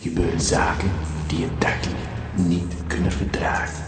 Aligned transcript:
gebeuren 0.00 0.40
zaken 0.40 0.90
die 1.26 1.38
je 1.38 1.48
dagelijks 1.58 2.02
niet 2.34 2.74
kunnen 2.86 3.12
verdragen. 3.12 3.84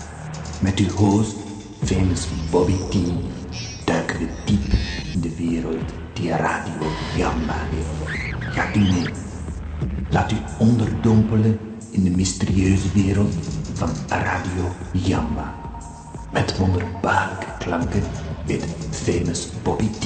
Met 0.61 0.79
uw 0.79 0.89
host, 0.89 1.37
famous 1.85 2.27
Bobby 2.51 2.77
T, 2.91 2.97
duiken 3.85 4.19
we 4.19 4.29
diep 4.45 4.73
in 5.13 5.21
de 5.21 5.37
wereld 5.37 5.93
die 6.13 6.31
Radio 6.31 6.93
Jamba 7.17 7.57
heeft. 7.71 8.19
Gaat 8.55 8.77
u 8.77 8.81
mee? 8.81 9.11
Laat 10.11 10.33
u 10.33 10.37
onderdompelen 10.59 11.59
in 11.91 12.05
de 12.05 12.11
mysterieuze 12.11 12.93
wereld 12.95 13.35
van 13.75 13.91
Radio 14.09 14.73
Jamba. 14.93 15.55
Met 16.31 16.57
wonderbaarlijke 16.57 17.47
klanken 17.59 18.03
weet 18.47 18.65
famous 18.91 19.49
Bobby 19.63 19.89
T 19.89 20.03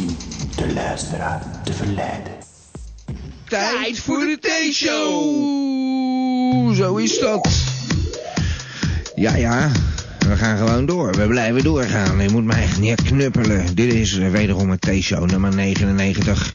de 0.56 0.72
luisteraar 0.72 1.62
te 1.64 1.72
verleiden. 1.72 2.45
Tijd 3.48 3.98
voor 3.98 4.19
de 4.19 4.39
T-show! 4.41 5.25
Zo 6.75 6.97
is 6.97 7.19
dat. 7.19 7.48
Ja, 9.14 9.36
ja. 9.36 9.70
We 10.19 10.36
gaan 10.36 10.56
gewoon 10.56 10.86
door. 10.86 11.14
We 11.14 11.27
blijven 11.27 11.62
doorgaan. 11.62 12.22
Je 12.22 12.30
moet 12.30 12.44
mij 12.44 12.62
echt 12.62 12.78
niet 12.78 13.03
knuppelen. 13.03 13.75
Dit 13.75 13.92
is 13.92 14.12
wederom 14.16 14.70
een 14.70 14.78
T-show 14.78 15.30
nummer 15.30 15.55
99. 15.55 16.55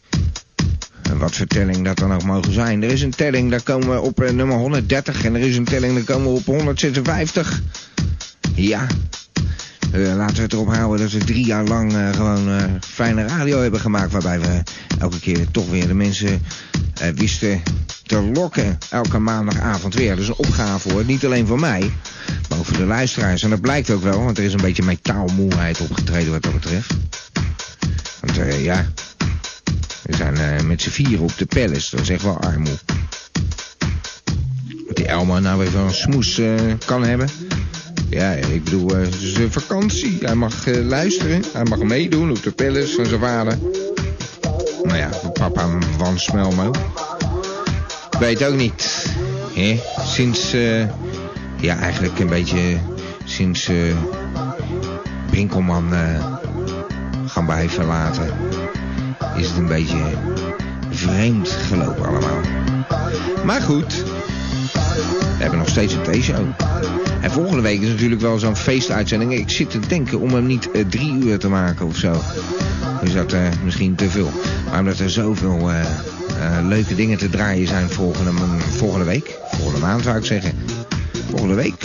En 1.01 1.17
wat 1.17 1.35
voor 1.35 1.45
telling 1.45 1.85
dat 1.85 1.97
dan 1.97 2.13
ook 2.13 2.23
mogen 2.23 2.53
zijn. 2.53 2.83
Er 2.83 2.91
is 2.91 3.01
een 3.01 3.15
telling, 3.15 3.51
daar 3.51 3.63
komen 3.63 3.89
we 3.89 4.01
op 4.01 4.21
eh, 4.21 4.31
nummer 4.31 4.57
130. 4.57 5.23
En 5.23 5.35
er 5.35 5.41
is 5.41 5.57
een 5.57 5.65
telling, 5.65 5.93
daar 5.93 6.03
komen 6.15 6.33
we 6.33 6.39
op 6.39 6.45
156. 6.45 7.61
Ja. 8.55 8.87
Uh, 9.93 10.15
laten 10.15 10.35
we 10.35 10.41
het 10.41 10.53
erop 10.53 10.73
houden 10.73 10.99
dat 10.99 11.11
we 11.11 11.25
drie 11.25 11.45
jaar 11.45 11.63
lang 11.63 11.93
uh, 11.93 12.13
gewoon 12.13 12.49
uh, 12.49 12.63
fijne 12.79 13.27
radio 13.27 13.61
hebben 13.61 13.79
gemaakt. 13.79 14.11
Waarbij 14.11 14.39
we 14.39 14.63
elke 14.99 15.19
keer 15.19 15.51
toch 15.51 15.69
weer 15.69 15.87
de 15.87 15.93
mensen 15.93 16.41
wisten 17.15 17.61
te 18.05 18.21
lokken. 18.21 18.77
Elke 18.89 19.19
maandagavond 19.19 19.93
weer. 19.93 20.15
Dus 20.15 20.27
een 20.27 20.35
opgave 20.35 20.91
hoor. 20.91 21.05
Niet 21.05 21.25
alleen 21.25 21.47
voor 21.47 21.59
mij, 21.59 21.91
maar 22.49 22.57
ook 22.57 22.65
voor 22.65 22.77
de 22.77 22.85
luisteraars. 22.85 23.43
En 23.43 23.49
dat 23.49 23.61
blijkt 23.61 23.89
ook 23.89 24.03
wel, 24.03 24.23
want 24.23 24.37
er 24.37 24.43
is 24.43 24.53
een 24.53 24.61
beetje 24.61 24.83
metaalmoeheid 24.83 25.79
opgetreden 25.79 26.31
wat 26.31 26.43
dat 26.43 26.53
betreft. 26.53 26.93
Want 28.19 28.35
ja, 28.61 28.85
we 30.03 30.15
zijn 30.15 30.67
met 30.67 30.81
z'n 30.81 30.89
vieren 30.89 31.23
op 31.23 31.37
de 31.37 31.45
palace. 31.45 31.95
Dat 31.95 31.99
is 31.99 32.09
echt 32.09 32.23
wel 32.23 32.39
armoe. 32.39 32.77
Dat 34.87 34.95
die 34.95 35.07
Elma 35.07 35.39
nou 35.39 35.65
even 35.65 35.79
een 35.79 35.93
smoes 35.93 36.41
kan 36.85 37.03
hebben. 37.03 37.29
Ja, 38.11 38.31
ik 38.31 38.63
bedoel, 38.63 38.97
uh, 38.97 39.05
het 39.05 39.21
is 39.21 39.37
een 39.37 39.51
vakantie. 39.51 40.17
Hij 40.21 40.35
mag 40.35 40.67
uh, 40.67 40.85
luisteren. 40.85 41.43
Hij 41.53 41.63
mag 41.63 41.79
meedoen 41.79 42.29
op 42.29 42.43
de 42.43 42.51
palace 42.51 42.95
van 42.95 43.05
zijn 43.05 43.19
vader. 43.19 43.57
Nou 44.83 44.97
ja, 44.97 45.09
papa 45.33 45.69
van 45.97 46.19
Smelmo. 46.19 46.71
Weet 48.19 48.43
ook 48.43 48.55
niet. 48.55 49.05
Hè? 49.53 49.81
Sinds, 50.05 50.53
uh, 50.53 50.85
ja 51.59 51.77
eigenlijk 51.79 52.19
een 52.19 52.27
beetje 52.27 52.77
sinds 53.23 53.69
uh, 53.69 53.95
Brinkelman 55.29 55.93
gaan 57.25 57.45
bij 57.45 57.69
verlaten. 57.69 58.33
Is 59.37 59.47
het 59.47 59.57
een 59.57 59.67
beetje 59.67 60.03
vreemd 60.89 61.49
gelopen 61.49 62.05
allemaal. 62.05 62.39
Maar 63.45 63.61
goed, 63.61 64.03
we 65.41 65.47
hebben 65.47 65.65
nog 65.65 65.75
steeds 65.75 65.93
een 65.93 66.19
T-show. 66.19 66.47
En 67.21 67.31
volgende 67.31 67.61
week 67.61 67.81
is 67.81 67.87
natuurlijk 67.87 68.21
wel 68.21 68.39
zo'n 68.39 68.55
feestuitzending. 68.55 69.33
Ik 69.33 69.49
zit 69.49 69.69
te 69.69 69.79
denken 69.79 70.19
om 70.19 70.33
hem 70.33 70.45
niet 70.45 70.69
uh, 70.73 70.85
drie 70.89 71.13
uur 71.13 71.39
te 71.39 71.49
maken 71.49 71.85
of 71.85 71.95
zo. 71.95 72.21
Dus 73.01 73.13
dat 73.13 73.33
uh, 73.33 73.47
misschien 73.63 73.95
te 73.95 74.09
veel. 74.09 74.31
Maar 74.69 74.79
omdat 74.79 74.99
er 74.99 75.09
zoveel 75.09 75.71
uh, 75.71 75.85
leuke 76.67 76.95
dingen 76.95 77.17
te 77.17 77.29
draaien 77.29 77.67
zijn 77.67 77.89
volgende, 77.89 78.31
volgende 78.59 79.05
week. 79.05 79.39
Volgende 79.51 79.79
maand 79.79 80.03
zou 80.03 80.17
ik 80.17 80.25
zeggen. 80.25 80.51
Volgende 81.29 81.55
week. 81.55 81.75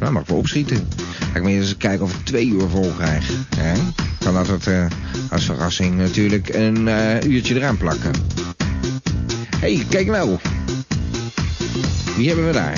Nou, 0.00 0.12
mag 0.12 0.22
ik 0.22 0.28
wel 0.28 0.38
opschieten. 0.38 0.88
Ga 1.32 1.36
ik 1.36 1.42
maar 1.42 1.52
eens 1.52 1.76
kijken 1.76 2.04
of 2.04 2.14
ik 2.14 2.24
twee 2.24 2.48
uur 2.48 2.68
vol 2.68 2.92
krijg. 2.96 3.30
Ja? 3.56 3.74
Kan 4.18 4.34
dat 4.34 4.46
het, 4.46 4.68
als 5.30 5.44
verrassing 5.44 5.96
natuurlijk 5.96 6.48
een 6.48 6.88
uurtje 7.30 7.54
eraan 7.54 7.76
plakken. 7.76 8.12
Hé, 9.60 9.74
hey, 9.74 9.86
kijk 9.88 10.06
nou. 10.06 10.38
Wie 12.16 12.26
hebben 12.28 12.46
we 12.46 12.52
daar? 12.52 12.76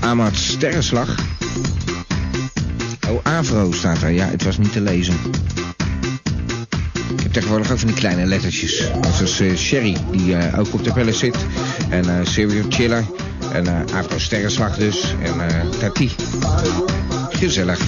Amat 0.00 0.36
Sterrenslag. 0.36 1.14
Oh, 3.08 3.20
Avro 3.22 3.72
staat 3.72 4.02
er. 4.02 4.10
Ja, 4.10 4.26
het 4.26 4.44
was 4.44 4.58
niet 4.58 4.72
te 4.72 4.80
lezen. 4.80 5.14
Ik 7.16 7.22
heb 7.22 7.32
tegenwoordig 7.32 7.70
ook 7.70 7.78
van 7.78 7.86
die 7.86 7.96
kleine 7.96 8.26
lettertjes. 8.26 8.90
Zoals 9.16 9.40
uh, 9.40 9.56
Sherry, 9.56 9.96
die 10.10 10.26
uh, 10.26 10.58
ook 10.58 10.74
op 10.74 10.84
de 10.84 10.92
pelle 10.92 11.12
zit. 11.12 11.36
En 11.90 12.04
uh, 12.04 12.14
Serial 12.22 12.64
Chiller. 12.68 13.04
En 13.52 13.64
uh, 13.64 13.96
Avro 13.96 14.18
Sterrenslag 14.18 14.76
dus. 14.76 15.14
En 15.22 15.70
Tati. 15.78 16.14
Gezellig. 17.38 17.80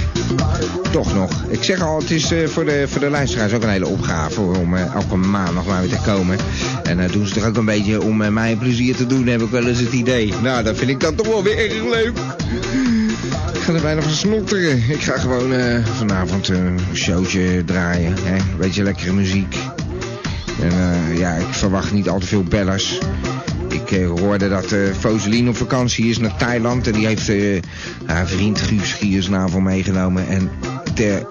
Toch 0.91 1.15
nog. 1.15 1.45
Ik 1.49 1.63
zeg 1.63 1.81
al, 1.81 1.99
het 2.01 2.11
is 2.11 2.33
uh, 2.33 2.49
voor, 2.49 2.65
de, 2.65 2.85
voor 2.89 3.01
de 3.01 3.11
luisteraars 3.11 3.53
ook 3.53 3.63
een 3.63 3.69
hele 3.69 3.87
opgave 3.87 4.41
om 4.41 4.75
uh, 4.75 4.95
elke 4.95 5.17
maand 5.17 5.55
nog 5.55 5.67
maar 5.67 5.81
weer 5.81 5.91
te 5.91 6.03
komen. 6.05 6.39
En 6.83 6.99
uh, 6.99 7.13
doen 7.13 7.27
ze 7.27 7.35
toch 7.35 7.47
ook 7.47 7.57
een 7.57 7.65
beetje 7.65 8.03
om 8.03 8.33
mij 8.33 8.57
plezier 8.57 8.97
te 8.97 9.07
doen, 9.07 9.27
heb 9.27 9.43
ik 9.43 9.51
wel 9.51 9.67
eens 9.67 9.79
het 9.79 9.93
idee. 9.93 10.35
Nou, 10.43 10.65
dat 10.65 10.77
vind 10.77 10.91
ik 10.91 11.01
dan 11.01 11.15
toch 11.15 11.27
wel 11.27 11.43
weer 11.43 11.59
erg 11.59 11.85
leuk. 11.85 12.19
Ik 13.53 13.61
ga 13.61 13.73
er 13.73 13.81
bijna 13.81 14.03
van 14.03 14.13
snotteren. 14.13 14.83
Ik 14.89 15.03
ga 15.03 15.19
gewoon 15.19 15.83
vanavond 15.85 16.49
een 16.49 16.79
showtje 16.95 17.65
draaien. 17.65 18.15
Hè? 18.23 18.37
Beetje 18.59 18.83
lekkere 18.83 19.13
muziek. 19.13 19.57
En 20.61 20.73
ja, 21.17 21.35
ik 21.35 21.55
verwacht 21.55 21.93
niet 21.93 22.09
al 22.09 22.19
te 22.19 22.27
veel 22.27 22.43
bellers. 22.43 22.99
Ik 23.69 23.91
uh, 23.91 24.11
hoorde 24.21 24.49
dat 24.49 24.73
uh, 24.73 24.93
Foselien 24.99 25.49
op 25.49 25.57
vakantie 25.57 26.09
is 26.09 26.19
naar 26.19 26.37
Thailand. 26.37 26.87
En 26.87 26.93
die 26.93 27.07
heeft 27.07 27.29
uh, 27.29 27.61
haar 28.07 28.27
vriend 28.27 28.61
Guus 28.61 28.93
Giersnavel 28.93 29.61
meegenomen. 29.61 30.29
En 30.29 30.51
ter 30.95 31.27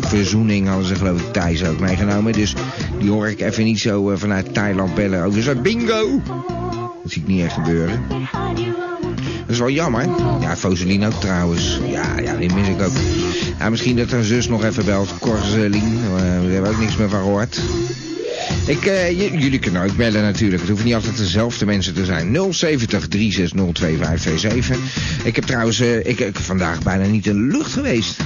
verzoening 0.00 0.68
hadden 0.68 0.86
ze 0.86 0.94
geloof 0.94 1.20
ik 1.20 1.32
Thijs 1.32 1.64
ook 1.64 1.80
meegenomen. 1.80 2.32
Dus 2.32 2.54
die 2.98 3.10
hoor 3.10 3.28
ik 3.28 3.40
even 3.40 3.64
niet 3.64 3.80
zo 3.80 4.16
vanuit 4.16 4.54
Thailand 4.54 4.94
bellen. 4.94 5.24
Over 5.24 5.42
zo'n 5.42 5.62
bingo! 5.62 6.20
Dat 7.02 7.12
zie 7.12 7.22
ik 7.22 7.28
niet 7.28 7.44
echt 7.44 7.54
gebeuren. 7.54 8.02
Dat 9.40 9.50
is 9.50 9.58
wel 9.58 9.70
jammer. 9.70 10.06
Ja, 10.40 10.56
Foselien 10.56 11.04
ook 11.04 11.20
trouwens. 11.20 11.80
Ja, 11.90 12.18
ja, 12.18 12.36
die 12.36 12.54
mis 12.54 12.68
ik 12.68 12.82
ook. 12.82 12.92
Ja, 13.58 13.70
misschien 13.70 13.96
dat 13.96 14.10
haar 14.10 14.22
zus 14.22 14.48
nog 14.48 14.64
even 14.64 14.84
belt. 14.84 15.18
Corselien. 15.18 15.98
Daar 16.10 16.24
hebben 16.24 16.62
we 16.62 16.68
ook 16.68 16.80
niks 16.80 16.96
meer 16.96 17.08
van 17.08 17.20
gehoord. 17.20 17.60
Ik, 18.66 18.86
uh, 18.86 19.10
jullie 19.40 19.58
kunnen 19.58 19.82
ook 19.82 19.96
bellen 19.96 20.22
natuurlijk. 20.22 20.60
Het 20.60 20.68
hoeven 20.68 20.86
niet 20.86 20.94
altijd 20.94 21.16
dezelfde 21.16 21.66
mensen 21.66 21.94
te 21.94 22.04
zijn. 22.04 22.36
070 22.52 23.08
3602527. 23.08 23.08
Ik 25.24 25.36
heb 25.36 25.44
trouwens 25.44 25.80
uh, 25.80 26.06
ik, 26.06 26.30
vandaag 26.32 26.82
bijna 26.82 27.06
niet 27.06 27.26
in 27.26 27.34
de 27.34 27.56
lucht 27.56 27.72
geweest. 27.72 28.16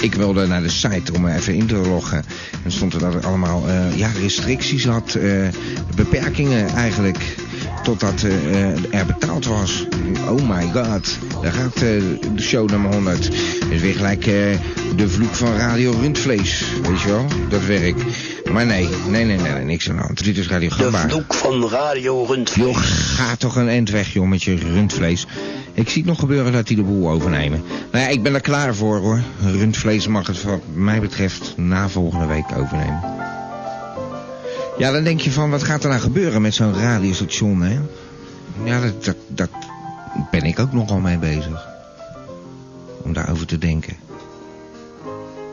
Ik 0.00 0.14
wilde 0.14 0.46
naar 0.46 0.62
de 0.62 0.68
site 0.68 1.12
om 1.12 1.26
even 1.26 1.54
in 1.54 1.66
te 1.66 1.74
loggen. 1.76 2.24
En 2.64 2.72
stond 2.72 2.94
er 2.94 3.00
dat 3.00 3.14
er 3.14 3.26
allemaal 3.26 3.68
uh, 3.68 3.96
ja, 3.98 4.10
restricties 4.20 4.84
had. 4.84 5.18
beperkingen 5.96 6.68
eigenlijk. 6.68 7.18
Totdat 7.86 8.22
er 8.90 9.06
betaald 9.06 9.46
was. 9.46 9.86
Oh 10.28 10.48
my 10.48 10.70
god. 10.72 11.18
Daar 11.42 11.52
gaat 11.52 11.78
de 11.78 12.18
show 12.38 12.70
nummer 12.70 12.92
100. 12.92 13.30
Is 13.70 13.80
weer 13.80 13.94
gelijk 13.94 14.24
de 14.96 15.08
vloek 15.08 15.34
van 15.34 15.56
Radio 15.56 15.90
Rundvlees. 16.00 16.64
Weet 16.82 17.00
je 17.00 17.08
wel? 17.08 17.26
Dat 17.48 17.64
werk. 17.64 17.96
Maar 18.52 18.66
nee, 18.66 18.88
nee, 19.08 19.24
nee, 19.24 19.38
nee, 19.38 19.64
niks 19.64 19.90
aan 19.90 19.96
de 19.96 20.02
hand. 20.02 20.24
Dit 20.24 20.38
is 20.38 20.48
Radio 20.48 20.68
Gamba. 20.68 21.02
De 21.02 21.08
vloek 21.08 21.34
van 21.34 21.68
Radio 21.68 22.24
Rundvlees. 22.24 22.66
Joh, 22.66 22.76
ga 22.76 23.36
toch 23.36 23.56
een 23.56 23.68
end 23.68 23.90
weg, 23.90 24.12
joh, 24.12 24.28
met 24.28 24.42
je 24.42 24.54
rundvlees. 24.54 25.26
Ik 25.74 25.88
zie 25.88 26.02
het 26.02 26.10
nog 26.10 26.18
gebeuren 26.18 26.52
dat 26.52 26.66
die 26.66 26.76
de 26.76 26.82
boel 26.82 27.10
overnemen. 27.10 27.62
Nou 27.92 28.04
ja, 28.04 28.10
ik 28.10 28.22
ben 28.22 28.34
er 28.34 28.40
klaar 28.40 28.74
voor, 28.74 28.98
hoor. 28.98 29.20
Rundvlees 29.40 30.06
mag 30.06 30.26
het 30.26 30.42
wat 30.42 30.60
mij 30.74 31.00
betreft 31.00 31.54
na 31.56 31.88
volgende 31.88 32.26
week 32.26 32.46
overnemen. 32.56 33.25
Ja, 34.78 34.90
dan 34.92 35.04
denk 35.04 35.20
je 35.20 35.32
van, 35.32 35.50
wat 35.50 35.62
gaat 35.62 35.82
er 35.82 35.88
nou 35.88 36.00
gebeuren 36.00 36.42
met 36.42 36.54
zo'n 36.54 36.74
radiostation, 36.74 37.62
hè? 37.62 37.78
Ja, 38.64 38.80
dat, 38.80 39.04
dat, 39.04 39.16
dat 39.28 39.50
ben 40.30 40.42
ik 40.42 40.58
ook 40.58 40.72
nogal 40.72 40.98
mee 40.98 41.18
bezig. 41.18 41.66
Om 43.02 43.12
daarover 43.12 43.46
te 43.46 43.58
denken. 43.58 43.96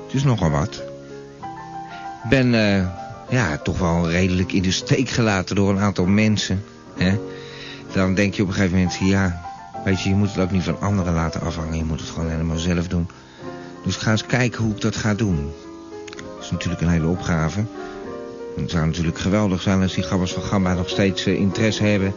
Het 0.05 0.13
is 0.13 0.23
nogal 0.23 0.49
wat 0.49 0.83
ben 2.29 2.53
uh, 2.53 2.87
ja, 3.29 3.57
toch 3.57 3.79
wel 3.79 4.09
redelijk 4.09 4.51
in 4.51 4.61
de 4.61 4.71
steek 4.71 5.09
gelaten 5.09 5.55
door 5.55 5.69
een 5.69 5.79
aantal 5.79 6.05
mensen. 6.05 6.63
Hè? 6.97 7.19
Dan 7.91 8.13
denk 8.15 8.33
je 8.33 8.41
op 8.41 8.47
een 8.47 8.53
gegeven 8.53 8.77
moment, 8.77 8.97
ja, 9.01 9.41
weet 9.83 10.01
je, 10.01 10.09
je 10.09 10.15
moet 10.15 10.29
het 10.29 10.43
ook 10.43 10.51
niet 10.51 10.63
van 10.63 10.81
anderen 10.81 11.13
laten 11.13 11.41
afhangen. 11.41 11.77
Je 11.77 11.83
moet 11.83 11.99
het 11.99 12.09
gewoon 12.09 12.29
helemaal 12.29 12.57
zelf 12.57 12.87
doen. 12.87 13.07
Dus 13.83 13.95
ik 13.95 14.01
ga 14.01 14.11
eens 14.11 14.25
kijken 14.25 14.63
hoe 14.63 14.75
ik 14.75 14.81
dat 14.81 14.95
ga 14.95 15.13
doen. 15.13 15.51
Dat 16.05 16.43
is 16.43 16.51
natuurlijk 16.51 16.81
een 16.81 16.89
hele 16.89 17.07
opgave. 17.07 17.65
Het 18.55 18.71
zou 18.71 18.85
natuurlijk 18.85 19.19
geweldig 19.19 19.61
zijn 19.61 19.81
als 19.81 19.93
die 19.93 20.03
gabbers 20.03 20.33
van 20.33 20.43
Gamba 20.43 20.73
nog 20.73 20.89
steeds 20.89 21.27
uh, 21.27 21.39
interesse 21.39 21.83
hebben. 21.83 22.13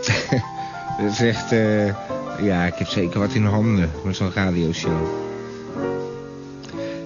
is 1.10 1.20
echt, 1.20 1.52
uh, 1.52 1.86
ja, 2.42 2.64
ik 2.64 2.74
heb 2.74 2.88
zeker 2.88 3.20
wat 3.20 3.34
in 3.34 3.44
handen 3.44 3.90
met 4.04 4.16
zo'n 4.16 4.32
radioshow. 4.34 5.08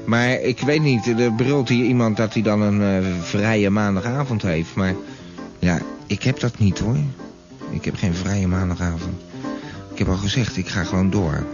Maar 0.05 0.41
ik 0.41 0.61
weet 0.61 0.83
niet, 0.83 1.06
er 1.06 1.33
brult 1.33 1.69
hier 1.69 1.85
iemand 1.85 2.17
dat 2.17 2.33
hij 2.33 2.43
dan 2.43 2.61
een 2.61 3.05
eh, 3.05 3.11
vrije 3.21 3.71
maandagavond 3.71 4.43
heeft. 4.43 4.75
Maar 4.75 4.95
ja, 5.59 5.79
ik 6.06 6.23
heb 6.23 6.41
dat 6.41 6.59
niet 6.59 6.79
hoor. 6.79 6.97
Ik 7.71 7.85
heb 7.85 7.97
geen 7.97 8.15
vrije 8.15 8.47
maandagavond. 8.47 9.23
Ik 9.93 9.99
heb 9.99 10.09
al 10.09 10.17
gezegd, 10.17 10.56
ik 10.56 10.69
ga 10.69 10.85
gewoon 10.85 11.11
door. 11.11 11.47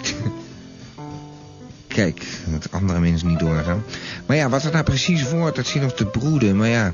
Kijk, 1.98 2.26
dat 2.46 2.72
andere 2.72 3.00
mensen 3.00 3.28
niet 3.28 3.38
doorgaan. 3.38 3.82
Maar 4.26 4.36
ja, 4.36 4.48
wat 4.48 4.64
er 4.64 4.72
nou 4.72 4.84
precies 4.84 5.30
wordt, 5.30 5.56
dat 5.56 5.66
zit 5.66 5.82
nog 5.82 5.92
te 5.92 6.06
broeden. 6.06 6.56
Maar 6.56 6.68
ja, 6.68 6.92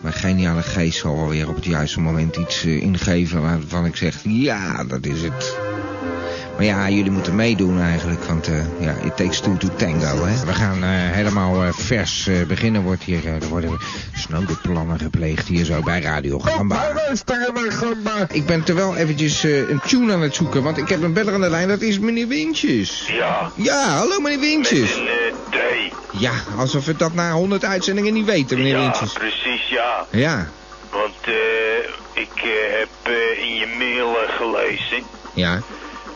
mijn 0.00 0.14
geniale 0.14 0.62
geest 0.62 0.98
zal 0.98 1.16
wel 1.16 1.28
weer 1.28 1.48
op 1.48 1.54
het 1.54 1.64
juiste 1.64 2.00
moment 2.00 2.36
iets 2.36 2.64
uh, 2.64 2.82
ingeven 2.82 3.42
waarvan 3.42 3.84
ik 3.84 3.96
zeg, 3.96 4.16
ja, 4.22 4.84
dat 4.84 5.06
is 5.06 5.22
het. 5.22 5.65
Maar 6.56 6.64
ja, 6.64 6.88
jullie 6.88 7.10
moeten 7.10 7.34
meedoen 7.34 7.80
eigenlijk, 7.80 8.24
want 8.24 8.48
uh, 8.48 8.80
ja, 8.80 8.94
it 9.04 9.16
takes 9.16 9.40
two 9.40 9.56
to 9.56 9.68
tango, 9.76 10.24
hè. 10.24 10.44
We 10.46 10.52
gaan 10.52 10.76
uh, 10.76 10.88
helemaal 10.90 11.64
uh, 11.64 11.68
vers 11.72 12.28
beginnen, 12.48 12.82
wordt 12.82 13.02
hier, 13.02 13.26
er 13.26 13.48
worden 13.48 13.78
snode 14.14 14.56
plannen 14.62 14.98
gepleegd 14.98 15.48
hier 15.48 15.64
zo 15.64 15.80
bij 15.80 16.00
Radio 16.00 16.38
Gamba. 16.38 16.94
Ik 18.32 18.46
ben 18.46 18.64
terwijl 18.64 18.96
eventjes 18.96 19.42
een 19.42 19.80
tune 19.86 20.12
aan 20.12 20.20
het 20.20 20.34
zoeken, 20.34 20.62
want 20.62 20.78
ik 20.78 20.88
heb 20.88 21.02
een 21.02 21.12
beller 21.12 21.34
aan 21.34 21.40
de 21.40 21.50
lijn, 21.50 21.68
dat 21.68 21.80
is 21.80 21.98
meneer 21.98 22.28
Wintjes. 22.28 23.06
Ja. 23.12 23.50
Ja, 23.54 23.88
hallo 23.88 24.20
meneer 24.20 24.40
Wintjes. 24.40 24.96
Met 24.96 25.08
een 25.08 25.34
D. 25.50 26.18
Ja, 26.18 26.32
alsof 26.56 26.84
we 26.84 26.96
dat 26.96 27.14
na 27.14 27.32
100 27.32 27.64
uitzendingen 27.64 28.12
niet 28.12 28.26
weten, 28.26 28.56
meneer 28.56 28.76
ja, 28.76 28.80
Wintjes. 28.80 29.12
precies, 29.12 29.68
ja. 29.68 30.06
Ja, 30.10 30.48
Want 30.90 31.14
eh 31.24 31.34
ik 32.16 32.42
eh, 32.42 32.78
heb 32.78 32.88
eh, 33.02 33.42
in 33.42 33.54
je 33.54 33.66
mail 33.78 34.22
eh, 34.22 34.36
gelezen 34.36 35.02
ja. 35.34 35.60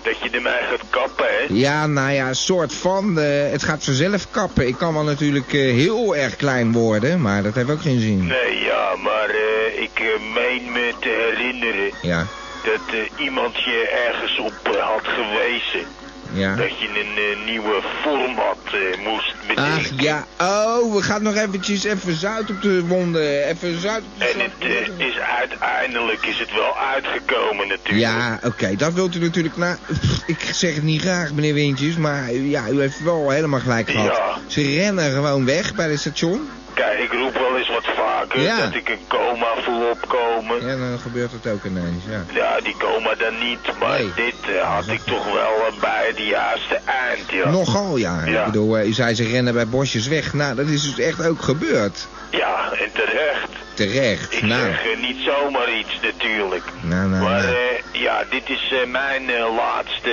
Dat 0.02 0.18
je 0.22 0.30
ermee 0.30 0.52
gaat 0.70 0.80
kappen, 0.90 1.26
hè? 1.26 1.44
Ja, 1.48 1.86
nou 1.86 2.10
ja, 2.12 2.32
soort 2.32 2.74
van. 2.74 3.18
eh, 3.18 3.50
het 3.50 3.62
gaat 3.62 3.84
vanzelf 3.84 4.30
kappen. 4.30 4.66
Ik 4.66 4.76
kan 4.78 4.94
wel 4.94 5.02
natuurlijk 5.04 5.52
eh, 5.52 5.60
heel 5.60 6.16
erg 6.16 6.36
klein 6.36 6.72
worden, 6.72 7.20
maar 7.20 7.42
dat 7.42 7.54
heeft 7.54 7.70
ook 7.70 7.82
geen 7.82 8.00
zin. 8.00 8.26
Nee, 8.26 8.58
ja, 8.64 8.96
maar 8.96 9.28
eh, 9.28 9.82
ik 9.82 10.02
meen 10.34 10.72
me 10.72 10.92
te 11.00 11.32
herinneren 11.34 11.90
Ja, 12.02 12.26
dat 12.64 12.80
iemand 13.16 13.56
je 13.56 14.06
ergens 14.08 14.38
op 14.38 14.76
had 14.80 15.02
gewezen. 15.04 15.88
Ja. 16.32 16.54
Dat 16.54 16.78
je 16.78 16.88
een 16.88 17.38
eh, 17.38 17.46
nieuwe 17.46 17.82
format 18.02 18.58
eh, 18.64 19.06
moest 19.06 19.34
bedenken. 19.46 19.74
Ach 19.74 20.02
ja, 20.02 20.26
oh, 20.40 20.94
we 20.94 21.02
gaan 21.02 21.22
nog 21.22 21.36
eventjes 21.36 21.84
even 21.84 22.14
zout 22.16 22.50
op 22.50 22.62
de 22.62 22.86
wonden. 22.86 23.46
Even 23.46 23.80
zout 23.80 23.98
op 24.00 24.18
de 24.18 24.24
En 24.24 24.40
het 24.40 24.52
eh, 24.98 25.06
is 25.06 25.18
uiteindelijk 25.18 26.26
is 26.26 26.38
het 26.38 26.54
wel 26.54 26.78
uitgekomen 26.78 27.68
natuurlijk. 27.68 28.12
Ja, 28.12 28.40
oké, 28.44 28.76
dat 28.76 28.92
wilt 28.92 29.14
u 29.14 29.18
natuurlijk 29.18 29.56
na... 29.56 29.78
Pff, 29.86 30.22
Ik 30.26 30.40
zeg 30.52 30.74
het 30.74 30.82
niet 30.84 31.00
graag, 31.00 31.32
meneer 31.32 31.54
Wintjes, 31.54 31.96
maar 31.96 32.32
ja, 32.32 32.68
u 32.68 32.80
heeft 32.80 33.02
wel 33.02 33.30
helemaal 33.30 33.60
gelijk 33.60 33.90
gehad. 33.90 34.16
Ja. 34.16 34.38
Ze 34.46 34.74
rennen 34.74 35.12
gewoon 35.12 35.44
weg 35.44 35.74
bij 35.74 35.90
het 35.90 36.00
station. 36.00 36.48
Kijk, 36.80 36.98
ik 36.98 37.12
roep 37.12 37.32
wel 37.38 37.58
eens 37.58 37.68
wat 37.68 37.84
vaker 37.96 38.40
Ja. 38.40 38.56
dat 38.64 38.74
ik 38.74 38.88
een 38.88 39.04
coma 39.08 39.46
voel 39.62 39.90
opkomen. 39.90 40.66
Ja, 40.66 40.76
dan 40.76 40.98
gebeurt 40.98 41.32
het 41.32 41.52
ook 41.52 41.64
ineens, 41.64 42.04
ja. 42.08 42.24
Ja, 42.34 42.60
die 42.60 42.76
coma 42.78 43.14
dan 43.14 43.38
niet, 43.38 43.78
maar 43.78 43.98
Nee. 43.98 44.12
dit 44.14 44.34
eh, 44.56 44.74
had 44.74 44.88
ik 44.88 45.00
toch 45.04 45.24
wel 45.24 45.66
eh, 45.66 45.80
bij 45.80 46.04
het 46.06 46.18
juiste 46.18 46.80
eind, 46.84 47.30
ja. 47.30 47.50
Nogal, 47.50 47.96
ja. 47.96 48.22
Ja. 48.26 48.38
Ik 48.40 48.44
bedoel, 48.44 48.78
eh, 48.78 48.86
u 48.86 48.92
zei 48.92 49.14
ze 49.14 49.24
rennen 49.24 49.54
bij 49.54 49.66
bosjes 49.66 50.06
weg. 50.08 50.32
Nou, 50.32 50.54
dat 50.54 50.66
is 50.66 50.82
dus 50.82 50.98
echt 51.06 51.26
ook 51.26 51.42
gebeurd. 51.42 52.06
Ja, 52.30 52.72
en 52.72 52.92
terecht. 52.92 53.48
Terecht. 53.74 54.32
Ik 54.32 54.42
nou, 54.42 54.60
zeg 54.66 54.84
eh, 54.92 55.00
niet 55.00 55.16
zomaar 55.24 55.72
iets 55.72 55.98
natuurlijk. 56.02 56.64
nou, 56.80 57.08
nou, 57.08 57.22
Maar 57.22 57.42
nou. 57.42 57.54
eh, 57.54 58.00
ja, 58.02 58.24
dit 58.30 58.48
is 58.48 58.72
eh, 58.82 58.86
mijn 58.90 59.30
eh, 59.30 59.54
laatste, 59.56 60.12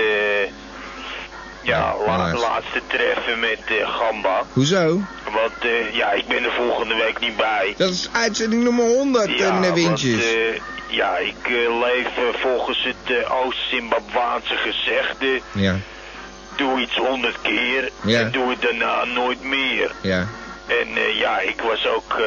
ja, 1.68 1.96
Ja, 2.06 2.18
la- 2.18 2.34
laatste 2.40 2.82
treffen 2.88 3.40
met 3.40 3.60
eh, 3.66 3.90
Gamba. 3.90 4.44
Hoezo? 4.54 5.02
Want 5.34 5.54
eh, 5.60 5.94
ja, 5.96 6.12
ik 6.12 6.28
ben 6.28 6.44
er 6.44 6.52
volgende 6.52 6.96
week 6.96 7.20
niet 7.20 7.38
bij. 7.38 7.74
Dat 7.78 7.90
is 7.90 8.10
uitzending 8.12 8.64
nummer 8.64 8.86
100, 8.86 9.26
eh, 9.42 9.60
meneer. 9.60 9.84
Want, 9.88 10.04
eh, 10.04 10.60
ja, 10.88 11.18
ik 11.18 11.36
leef 11.82 12.08
volgens 12.42 12.84
het 12.84 13.30
Oost-Zimbabwaanse 13.30 14.56
gezegde. 14.56 15.42
Ja, 15.52 15.76
Doe 16.56 16.80
iets 16.80 16.96
honderd 16.96 17.42
keer 17.42 17.92
Ja. 18.04 18.20
en 18.20 18.32
doe 18.32 18.50
het 18.50 18.62
daarna 18.62 19.06
nooit 19.06 19.44
meer. 19.44 19.92
ja. 20.02 20.28
En 20.68 20.88
ja, 21.16 21.40
ik 21.40 21.62
was 21.62 21.88
ook 21.88 22.22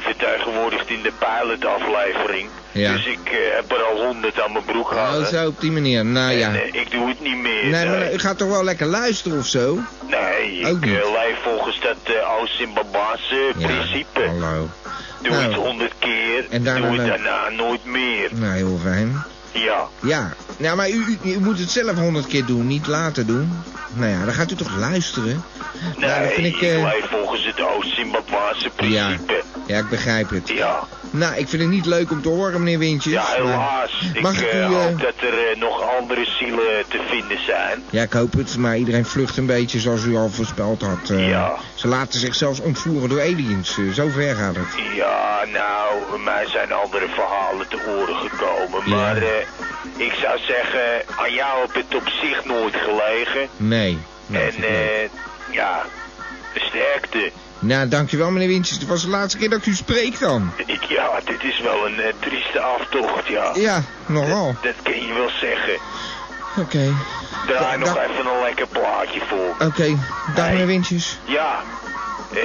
vertegenwoordigd 0.00 0.88
in 0.90 1.02
de 1.02 1.12
pilotaflevering. 1.18 2.48
Ja. 2.72 2.92
Dus 2.92 3.06
ik 3.06 3.18
eh, 3.24 3.32
heb 3.54 3.70
er 3.72 3.82
al 3.82 4.04
honderd 4.06 4.40
aan 4.40 4.52
mijn 4.52 4.64
broek 4.64 4.90
Oh, 4.90 5.08
hangen. 5.10 5.26
zo 5.26 5.46
op 5.46 5.60
die 5.60 5.72
manier. 5.72 6.04
Nou 6.04 6.32
ja. 6.32 6.54
Eh, 6.54 6.74
ik 6.80 6.90
doe 6.90 7.08
het 7.08 7.20
niet 7.20 7.36
meer. 7.36 7.64
Nee, 7.66 7.86
maar 7.86 8.12
u 8.12 8.18
gaat 8.18 8.38
toch 8.38 8.48
wel 8.48 8.64
lekker 8.64 8.86
luisteren 8.86 9.38
of 9.38 9.46
zo? 9.46 9.78
Nee, 10.08 10.66
Ook 10.66 10.76
ik 10.76 10.84
niet. 10.84 10.98
eh, 11.00 11.10
leef 11.12 11.36
volgens 11.42 11.80
dat 11.80 11.96
eh 12.04 12.40
Oost-Zimbabwaanse 12.40 13.52
principe. 13.58 14.20
hallo. 14.26 14.68
Doe 15.22 15.32
Nou. 15.32 15.46
iets 15.46 15.54
honderd 15.54 15.92
keer, 15.98 16.44
En 16.50 16.64
daarna 16.64 16.88
doe 16.88 16.98
het 16.98 17.06
daarna 17.06 17.48
nooit 17.48 17.84
meer. 17.84 18.28
Nou, 18.32 18.52
heel 18.56 18.78
fijn. 18.82 19.22
Ja. 19.52 19.88
Ja, 20.02 20.32
nou, 20.56 20.76
maar 20.76 20.90
u, 20.90 21.18
u, 21.22 21.30
u 21.30 21.40
moet 21.40 21.58
het 21.58 21.70
zelf 21.70 21.94
honderd 21.96 22.26
keer 22.26 22.44
doen, 22.44 22.66
niet 22.66 22.86
later 22.86 23.26
doen. 23.26 23.62
Nou 23.92 24.10
ja, 24.10 24.24
dan 24.24 24.34
gaat 24.34 24.50
u 24.50 24.54
toch 24.54 24.76
luisteren? 24.76 25.44
Nee, 25.96 26.08
nou, 26.10 26.22
dat 26.24 26.32
vind 26.32 26.46
ik... 26.46 26.54
ik 26.60 26.62
eh, 26.62 26.82
leef 26.82 27.06
volgens 27.10 27.44
het 27.46 27.60
Oost-Zimbabwaanse 27.60 28.64
ja, 28.64 28.70
principe. 28.74 29.32
ja, 29.32 29.49
ik 29.66 29.88
begrijp 29.88 30.30
het. 30.30 30.48
Ja. 30.48 30.78
Nou, 31.10 31.34
ik 31.36 31.48
vind 31.48 31.62
het 31.62 31.70
niet 31.70 31.86
leuk 31.86 32.10
om 32.10 32.22
te 32.22 32.28
horen, 32.28 32.58
meneer 32.62 32.78
Wintjes. 32.78 33.12
Ja, 33.12 33.24
helaas. 33.26 34.10
Ik 34.14 34.20
Mag 34.22 34.40
ik 34.40 34.46
eh, 34.48 34.58
u, 34.58 34.60
eh, 34.62 34.68
hoop 34.68 35.00
dat 35.00 35.14
er 35.16 35.50
eh, 35.50 35.56
nog 35.60 35.96
andere 35.98 36.24
zielen 36.24 36.84
te 36.88 37.00
vinden 37.08 37.44
zijn. 37.44 37.82
Ja, 37.90 38.02
ik 38.02 38.12
hoop 38.12 38.32
het, 38.32 38.56
maar 38.56 38.76
iedereen 38.76 39.04
vlucht 39.06 39.36
een 39.36 39.46
beetje 39.46 39.78
zoals 39.80 40.04
u 40.04 40.16
al 40.16 40.28
voorspeld 40.30 40.82
had. 40.82 41.10
eh. 41.10 41.28
Ja. 41.28 41.54
Ze 41.74 41.88
laten 41.88 42.20
zich 42.20 42.34
zelfs 42.34 42.60
ontvoeren 42.60 43.08
door 43.08 43.20
aliens. 43.20 43.78
eh, 43.78 43.92
zo 43.92 44.08
ver 44.08 44.34
gaat 44.34 44.56
het. 44.56 44.94
Ja, 44.94 45.44
nou, 45.52 46.20
mij 46.24 46.46
zijn 46.48 46.72
andere 46.72 47.06
verhalen 47.08 47.68
te 47.68 47.78
oren 47.98 48.16
gekomen. 48.30 48.80
Ja. 48.90 48.96
Maar 48.96 49.16
eh, 49.16 49.28
ik 49.96 50.12
zou 50.22 50.38
zeggen, 50.38 50.82
aan 51.16 51.32
jou 51.32 51.60
heb 51.60 51.74
het 51.74 51.94
op 51.94 52.08
zich 52.22 52.44
nooit 52.44 52.74
gelegen. 52.76 53.48
Nee. 53.56 53.98
En 54.32 54.46
ik 54.46 54.64
eh, 54.64 55.08
ja, 55.50 55.82
sterkte. 56.54 57.30
nou, 57.58 57.88
dankjewel 57.88 58.30
meneer 58.30 58.48
Wintjes. 58.48 58.78
Het 58.78 58.88
was 58.88 59.02
de 59.02 59.08
laatste 59.08 59.38
keer 59.38 59.50
dat 59.50 59.58
ik 59.58 59.66
u 59.66 59.74
spreek 59.74 60.18
dan. 60.18 60.50
Ja, 60.88 61.20
dit 61.24 61.42
is 61.42 61.60
wel 61.60 61.86
een 61.86 62.00
eh, 62.00 62.12
trieste 62.20 62.60
aftocht, 62.60 63.26
ja. 63.26 63.50
Ja, 63.54 63.82
nogal. 64.06 64.54
Dat 64.62 64.74
kan 64.82 65.06
je 65.06 65.12
wel 65.14 65.30
zeggen. 65.40 65.74
Oké. 66.56 66.92
Draai 67.46 67.78
nog 67.78 67.94
Da- 67.94 68.02
even 68.02 68.26
een 68.26 68.42
lekker 68.42 68.66
plaatje 68.66 69.20
voor. 69.28 69.66
Oké, 69.66 69.96
dag 70.34 70.44
Hey. 70.44 70.50
meneer 70.52 70.66
Wintjes. 70.66 71.18
Ja, 71.24 71.60
eh, 72.32 72.40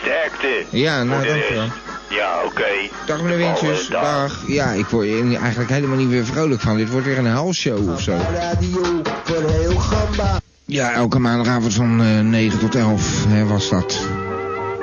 sterkte. 0.00 0.64
Ja, 0.70 1.02
nou, 1.02 1.26
dankjewel. 1.26 1.68
Ja, 2.08 2.40
oké. 2.44 2.64
Dag 3.06 3.20
meneer 3.22 3.36
Wintjes. 3.36 3.86
dag. 3.88 4.02
Dag. 4.02 4.38
Ja, 4.46 4.70
ik 4.70 4.86
word 4.86 5.06
er 5.06 5.34
eigenlijk 5.40 5.70
helemaal 5.70 5.96
niet 5.96 6.08
weer 6.08 6.24
vrolijk 6.24 6.60
van. 6.60 6.76
Dit 6.76 6.90
wordt 6.90 7.06
weer 7.06 7.18
een 7.18 7.26
halsshow 7.26 7.92
of 7.92 8.00
zo. 8.00 8.12
Radio 8.34 9.02
voor 9.24 9.50
heel 9.50 9.76
Gamba. 9.78 10.40
Ja, 10.72 10.92
elke 10.92 11.18
maandagavond 11.18 11.74
van 11.74 12.02
eh 12.02 12.20
9 12.20 12.58
tot 12.58 12.74
11 12.74 13.24
hè, 13.28 13.44
was 13.46 13.68
dat. 13.68 14.06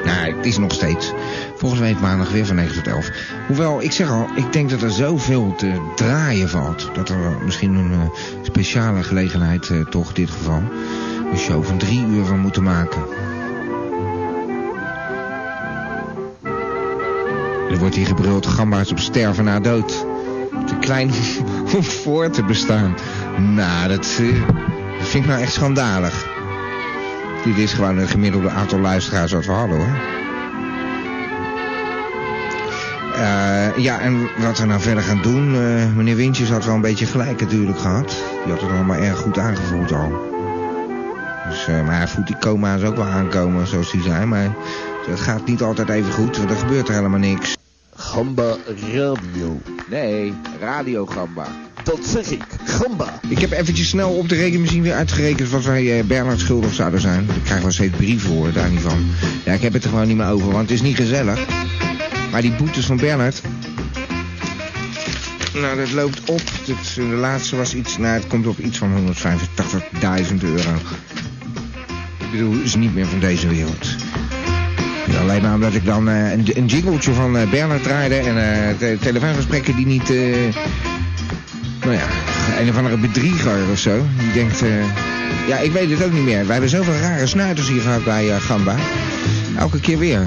Nou, 0.05 0.35
het 0.35 0.45
is 0.45 0.57
nog 0.57 0.73
steeds. 0.73 1.13
Volgende 1.55 1.83
week 1.83 1.99
maandag 1.99 2.31
weer 2.31 2.45
van 2.45 2.55
9 2.55 2.75
tot 2.75 2.87
11. 2.87 3.09
Hoewel, 3.47 3.81
ik 3.81 3.91
zeg 3.91 4.09
al, 4.09 4.27
ik 4.35 4.53
denk 4.53 4.69
dat 4.69 4.81
er 4.81 4.91
zoveel 4.91 5.53
te 5.57 5.91
draaien 5.95 6.49
valt. 6.49 6.89
Dat 6.93 7.09
er 7.09 7.37
misschien 7.45 7.73
een 7.73 7.91
eh, 7.91 8.09
speciale 8.41 9.03
gelegenheid, 9.03 9.69
eh, 9.69 9.85
toch 9.85 10.07
in 10.07 10.13
dit 10.13 10.29
geval, 10.29 10.63
een 11.31 11.37
show 11.37 11.63
van 11.63 11.77
drie 11.77 12.05
uur 12.05 12.25
van 12.25 12.39
moeten 12.39 12.63
maken. 12.63 13.01
Er 17.69 17.77
wordt 17.79 17.95
hier 17.95 18.07
gebruld, 18.07 18.45
gamba's 18.45 18.91
op 18.91 18.99
sterven 18.99 19.43
na 19.43 19.59
dood. 19.59 20.05
Te 20.65 20.75
klein 20.79 21.11
om 21.75 21.83
voor 21.83 22.29
te 22.29 22.43
bestaan. 22.43 22.95
Nou, 23.37 23.87
dat, 23.87 24.21
dat 24.99 25.07
vind 25.07 25.23
ik 25.23 25.29
nou 25.29 25.41
echt 25.41 25.53
schandalig. 25.53 26.27
Dit 27.43 27.57
is 27.57 27.73
gewoon 27.73 27.97
een 27.97 28.07
gemiddelde 28.07 28.49
aantal 28.49 28.79
luisteraars 28.79 29.31
wat 29.31 29.45
we 29.45 29.51
hadden 29.51 29.77
hoor. 29.77 29.97
Eh, 33.15 33.77
ja, 33.77 33.99
en 33.99 34.29
wat 34.37 34.59
we 34.59 34.65
nou 34.65 34.81
verder 34.81 35.03
gaan 35.03 35.21
doen. 35.21 35.55
eh, 35.55 35.95
meneer 35.95 36.15
Wintjes 36.15 36.49
had 36.49 36.65
wel 36.65 36.75
een 36.75 36.81
beetje 36.81 37.05
gelijk 37.05 37.41
natuurlijk 37.41 37.79
gehad. 37.79 38.15
Die 38.43 38.51
had 38.53 38.61
het 38.61 38.71
allemaal 38.71 38.97
erg 38.97 39.17
goed 39.17 39.37
aangevoeld 39.37 39.91
al. 39.91 40.27
Dus, 41.49 41.67
eh, 41.67 41.85
maar 41.85 41.97
hij 41.97 42.07
voelt 42.07 42.27
die 42.27 42.37
coma's 42.37 42.83
ook 42.83 42.95
wel 42.95 43.05
aankomen 43.05 43.67
zoals 43.67 43.91
die 43.91 44.01
zijn. 44.01 44.29
Maar 44.29 44.55
het 45.07 45.19
gaat 45.19 45.45
niet 45.45 45.61
altijd 45.61 45.89
even 45.89 46.11
goed, 46.11 46.37
want 46.37 46.49
er 46.49 46.55
gebeurt 46.55 46.87
er 46.87 46.93
helemaal 46.93 47.19
niks. 47.19 47.57
Gamba 47.95 48.55
Radio. 48.93 49.61
Nee, 49.89 50.33
radiogamba. 50.59 51.45
Dat 51.89 51.99
zeg 52.07 52.25
ik. 52.31 52.43
Gamba. 52.65 53.19
Ik 53.27 53.39
heb 53.39 53.51
eventjes 53.51 53.89
snel 53.89 54.09
op 54.09 54.29
de 54.29 54.35
rekenmachine 54.35 54.81
weer 54.81 54.93
uitgerekend 54.93 55.49
wat 55.49 55.63
wij 55.63 55.99
eh, 55.99 56.05
Bernard 56.05 56.39
schuldig 56.39 56.73
zouden 56.73 57.01
zijn. 57.01 57.23
Ik 57.35 57.43
krijg 57.43 57.61
wel 57.61 57.71
steeds 57.71 57.95
brieven 57.95 58.29
hoor, 58.29 58.51
daar 58.51 58.69
niet 58.69 58.79
van. 58.81 59.05
Ja, 59.45 59.53
ik 59.53 59.61
heb 59.61 59.73
het 59.73 59.83
er 59.83 59.89
gewoon 59.89 60.07
niet 60.07 60.17
meer 60.17 60.27
over, 60.27 60.47
want 60.51 60.61
het 60.61 60.71
is 60.71 60.81
niet 60.81 60.95
gezellig. 60.95 61.39
Maar 62.31 62.41
die 62.41 62.51
boetes 62.51 62.85
van 62.85 62.97
Bernard... 62.97 63.41
Nou, 65.53 65.77
dat 65.77 65.91
loopt 65.91 66.19
op. 66.29 66.41
De 66.95 67.01
laatste 67.01 67.55
was 67.55 67.73
iets... 67.73 67.97
Nou, 67.97 68.13
het 68.13 68.27
komt 68.27 68.47
op 68.47 68.59
iets 68.59 68.77
van 68.77 69.13
185.000 69.15 70.35
euro. 70.41 70.71
Ik 72.17 72.31
bedoel, 72.31 72.53
is 72.63 72.75
niet 72.75 72.93
meer 72.95 73.05
van 73.05 73.19
deze 73.19 73.47
wereld. 73.47 73.87
Alleen 75.19 75.41
maar 75.41 75.53
omdat 75.53 75.73
ik 75.73 75.85
dan 75.85 76.09
eh, 76.09 76.31
een, 76.31 76.45
een 76.53 76.65
jingletje 76.65 77.13
van 77.13 77.37
eh, 77.37 77.49
Bernard 77.49 77.83
draaide 77.83 78.15
en 78.15 78.77
te- 78.77 78.97
telefoongesprekken 79.01 79.75
die 79.75 79.85
niet... 79.85 80.11
nou 81.79 81.93
ja, 81.93 82.07
een 82.59 82.69
of 82.69 82.77
andere 82.77 82.97
bedrieger 82.97 83.69
of 83.71 83.77
zo. 83.79 84.01
Die 84.17 84.31
denkt... 84.33 84.61
eh, 84.61 85.07
ja, 85.47 85.57
ik 85.57 85.71
weet 85.71 85.89
het 85.89 86.03
ook 86.03 86.11
niet 86.11 86.23
meer. 86.23 86.43
Wij 86.43 86.51
hebben 86.51 86.69
zoveel 86.69 86.93
rare 86.93 87.27
snuiters 87.27 87.67
hier 87.67 87.81
gehad 87.81 88.03
bij 88.03 88.29
eh, 88.29 88.41
Gamba. 88.41 88.75
Elke 89.57 89.79
keer 89.79 89.97
weer. 89.97 90.21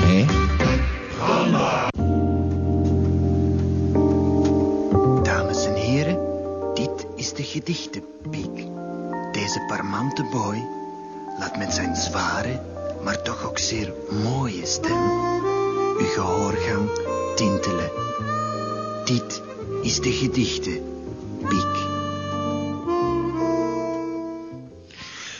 Hè? 0.00 0.24
Dames 5.22 5.66
en 5.66 5.74
heren, 5.74 6.18
dit 6.74 7.06
is 7.16 7.32
de 7.32 7.42
gedichtenpiek. 7.42 8.66
Deze 9.32 9.64
parmante 9.66 10.24
boy 10.32 10.62
laat 11.38 11.58
met 11.58 11.72
zijn 11.72 11.96
zware, 11.96 12.60
maar 13.04 13.22
toch 13.22 13.44
ook 13.46 13.58
zeer 13.58 13.92
mooie 14.22 14.66
stem 14.66 15.22
uw 15.98 16.06
gehoorgang 16.14 16.88
tintelen. 17.34 17.90
Dit 19.04 19.42
is 19.84 20.00
de 20.00 20.12
gedichtenpiek. 20.12 21.82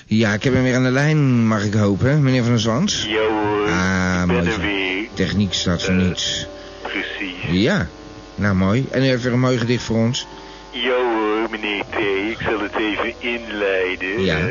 Ja, 0.06 0.32
ik 0.32 0.42
heb 0.44 0.52
hem 0.54 0.62
weer 0.62 0.74
aan 0.74 0.82
de 0.82 0.90
lijn, 0.90 1.46
mag 1.46 1.64
ik 1.64 1.74
hopen, 1.74 2.22
meneer 2.22 2.42
Van 2.42 2.50
der 2.50 2.60
Zwans. 2.60 3.06
Ja 3.08 3.20
hoor, 3.28 3.68
Ah, 3.68 4.20
ik 4.20 4.26
ben 4.26 4.36
mooi 4.36 4.48
er 4.50 4.60
weer. 4.60 5.08
Techniek 5.14 5.52
staat 5.54 5.82
voor 5.82 5.94
Eh. 5.94 6.00
niets. 6.00 6.46
Precies. 6.82 7.34
Ja, 7.62 7.88
nou 8.34 8.54
mooi. 8.54 8.86
En 8.90 9.02
u 9.02 9.06
heeft 9.06 9.22
weer 9.22 9.32
een 9.32 9.40
mooi 9.40 9.58
gedicht 9.58 9.82
voor 9.82 9.96
ons. 9.96 10.26
Ja 10.70 10.90
hoor, 10.90 11.50
meneer 11.50 11.82
T. 11.90 11.94
Ik 12.30 12.38
zal 12.40 12.60
het 12.60 12.74
even 12.76 13.14
inleiden. 13.18 14.22
Ja. 14.24 14.38
eh, 14.38 14.44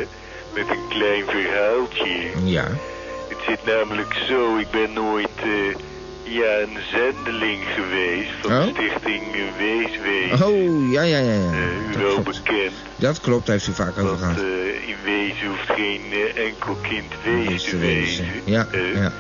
met 0.54 0.70
een 0.70 0.88
klein 0.90 1.24
verhaaltje. 1.28 2.30
Ja. 2.44 2.68
Het 3.30 3.38
zit 3.48 3.66
namelijk 3.66 4.14
zo, 4.28 4.58
ik 4.58 4.72
ben 4.72 4.94
nooit 4.94 5.28
eh, 5.38 5.76
ja, 6.24 6.60
een 6.60 6.78
zendeling 6.92 7.64
geweest 7.76 8.32
van 8.42 8.52
Oh? 8.52 8.64
stichting 8.68 9.24
Weeswezen. 9.58 10.48
Oh, 10.48 10.92
ja, 10.92 11.02
ja, 11.02 11.18
ja. 11.18 11.34
ja. 11.34 11.52
Eh, 11.52 11.90
u 11.90 11.92
Dat 11.92 12.02
wel 12.02 12.14
klopt. 12.14 12.44
bekend. 12.44 12.74
Dat 12.96 13.20
klopt, 13.22 13.48
heeft 13.48 13.68
u 13.68 13.74
vaak 13.74 13.98
over 13.98 14.18
gehad. 14.18 14.38
eh, 14.38 14.88
in 14.90 14.96
wezen 15.04 15.48
hoeft 15.48 15.70
geen 15.76 16.02
eh, 16.12 16.46
enkel 16.46 16.78
kind 16.82 17.14
wees 17.24 17.48
Wees 17.48 17.64
te 17.64 17.78
wezen. 17.78 18.26
wezen. 18.26 18.42
Ja, 18.46 18.68
ja. 18.94 19.12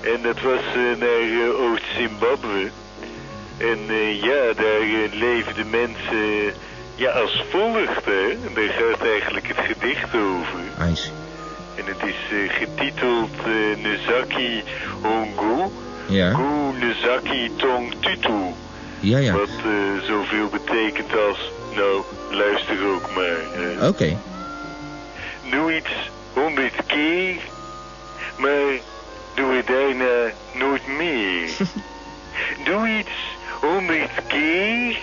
En 0.00 0.22
dat 0.22 0.40
was 0.40 0.60
naar 0.98 1.52
Oost-Zimbabwe. 1.60 2.70
En 3.58 3.78
ja, 4.20 4.52
daar 4.56 5.08
leefden 5.12 5.70
mensen 5.70 6.52
ja, 6.94 7.10
als 7.10 7.44
volgt. 7.50 8.04
Hè? 8.04 8.28
En 8.30 8.54
Daar 8.54 8.68
gaat 8.78 9.06
eigenlijk 9.06 9.46
het 9.46 9.66
gedicht 9.66 10.14
over. 10.14 10.60
IJs. 10.78 11.10
En 11.74 11.84
het 11.86 12.02
is 12.08 12.50
getiteld 12.50 13.30
Nezaki 13.82 14.62
Hongo. 15.02 15.72
Ja, 16.08 16.32
Gu 16.32 16.72
Nezaki 16.78 17.50
Tong 17.56 17.94
Tutu. 18.00 18.54
ja, 19.00 19.18
ja. 19.18 19.32
Wat 19.32 19.48
eh, 19.48 20.06
zoveel 20.06 20.48
betekent 20.48 21.12
als, 21.28 21.52
nou, 21.74 22.02
luister 22.30 22.76
ook 22.94 23.14
maar. 23.14 23.88
Oké. 23.88 24.16
Doe 25.50 25.76
iets 25.76 26.10
honderd 26.32 26.86
keer, 26.86 27.36
maar 28.38 28.80
doe 29.34 29.54
het 29.56 29.66
daarna 29.66 30.32
nooit 30.54 30.86
meer. 30.86 31.50
doe 32.66 32.88
iets 32.88 33.36
honderd 33.60 34.10
keer, 34.26 34.98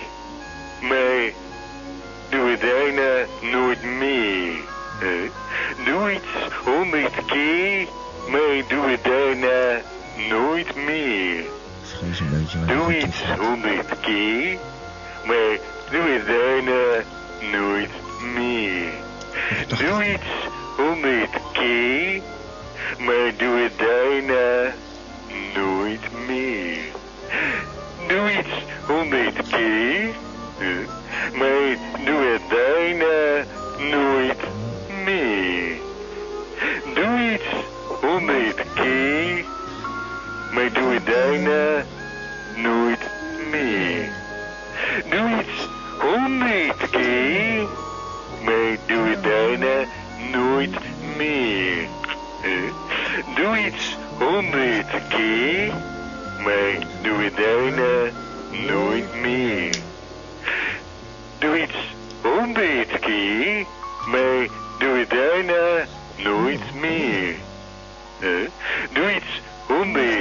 maar 0.80 1.30
doe 2.28 2.50
het 2.50 2.60
daarna 2.60 3.26
nooit 3.52 3.82
meer. 3.82 4.54
doe 5.84 6.12
iets 6.12 6.54
honderd 6.64 7.24
keer, 7.26 7.86
maar 8.28 8.62
doe 8.68 8.90
het 8.90 9.04
daarna 9.04 9.80
nooit 10.28 10.74
meer. 10.74 11.44
Een 12.02 12.30
beetje. 12.30 12.64
Doe 12.64 12.96
iets 12.98 13.22
honderd 13.38 14.00
keer, 14.00 14.58
maar 15.24 15.58
doe 15.90 16.08
het 16.08 16.26
daarna 16.26 17.02
nooit 17.52 17.90
meer. 18.34 18.92
Doe 19.66 20.12
iets 20.12 20.26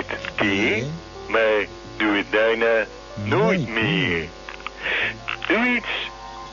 honderd 0.08 0.36
keer, 0.36 0.84
maar 1.28 1.66
doe 1.98 2.18
het 2.18 2.32
daarna 2.32 2.86
nooit 3.24 3.68
meer. 3.68 4.28
Doe 5.48 5.76
iets 5.76 6.10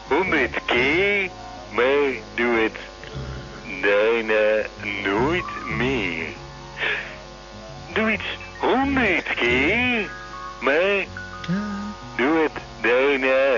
honderd 0.08 0.64
keer, 0.64 1.30
maar 1.70 2.10
doe 2.34 2.58
het 2.58 2.78
daarna 3.82 4.66
nooit 5.02 5.66
meer. 5.66 6.26
Doe 7.92 8.12
iets 8.12 8.38
honderd 8.58 9.34
keer, 9.34 10.10
maar 10.60 11.04
doe 12.16 12.42
het 12.42 12.62
daarna 12.80 13.51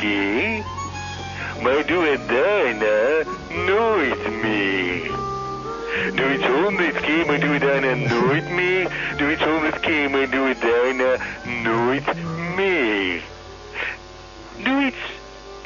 honderd 0.00 0.64
keer, 1.56 1.62
maar 1.62 1.86
doe 1.86 2.04
het 2.04 2.28
daarna 2.28 3.30
nooit 3.66 4.42
meer. 4.42 5.10
Doe 6.14 6.34
iets 6.34 6.46
honderd 6.46 7.00
keer, 7.00 7.26
maar 7.26 7.40
doe 7.40 7.50
het 7.50 7.62
daarna 7.62 7.94
nooit 7.94 8.50
meer. 8.50 8.88
Doe 9.16 9.32
iets 9.32 9.42
honderd 9.42 9.80
keer, 9.80 10.10
maar 10.10 10.30
doe 10.30 10.48
het 10.48 10.60
daarna 10.60 11.16
nooit 11.62 12.06
meer. 12.56 13.20
Doe 14.56 14.84
iets 14.84 14.96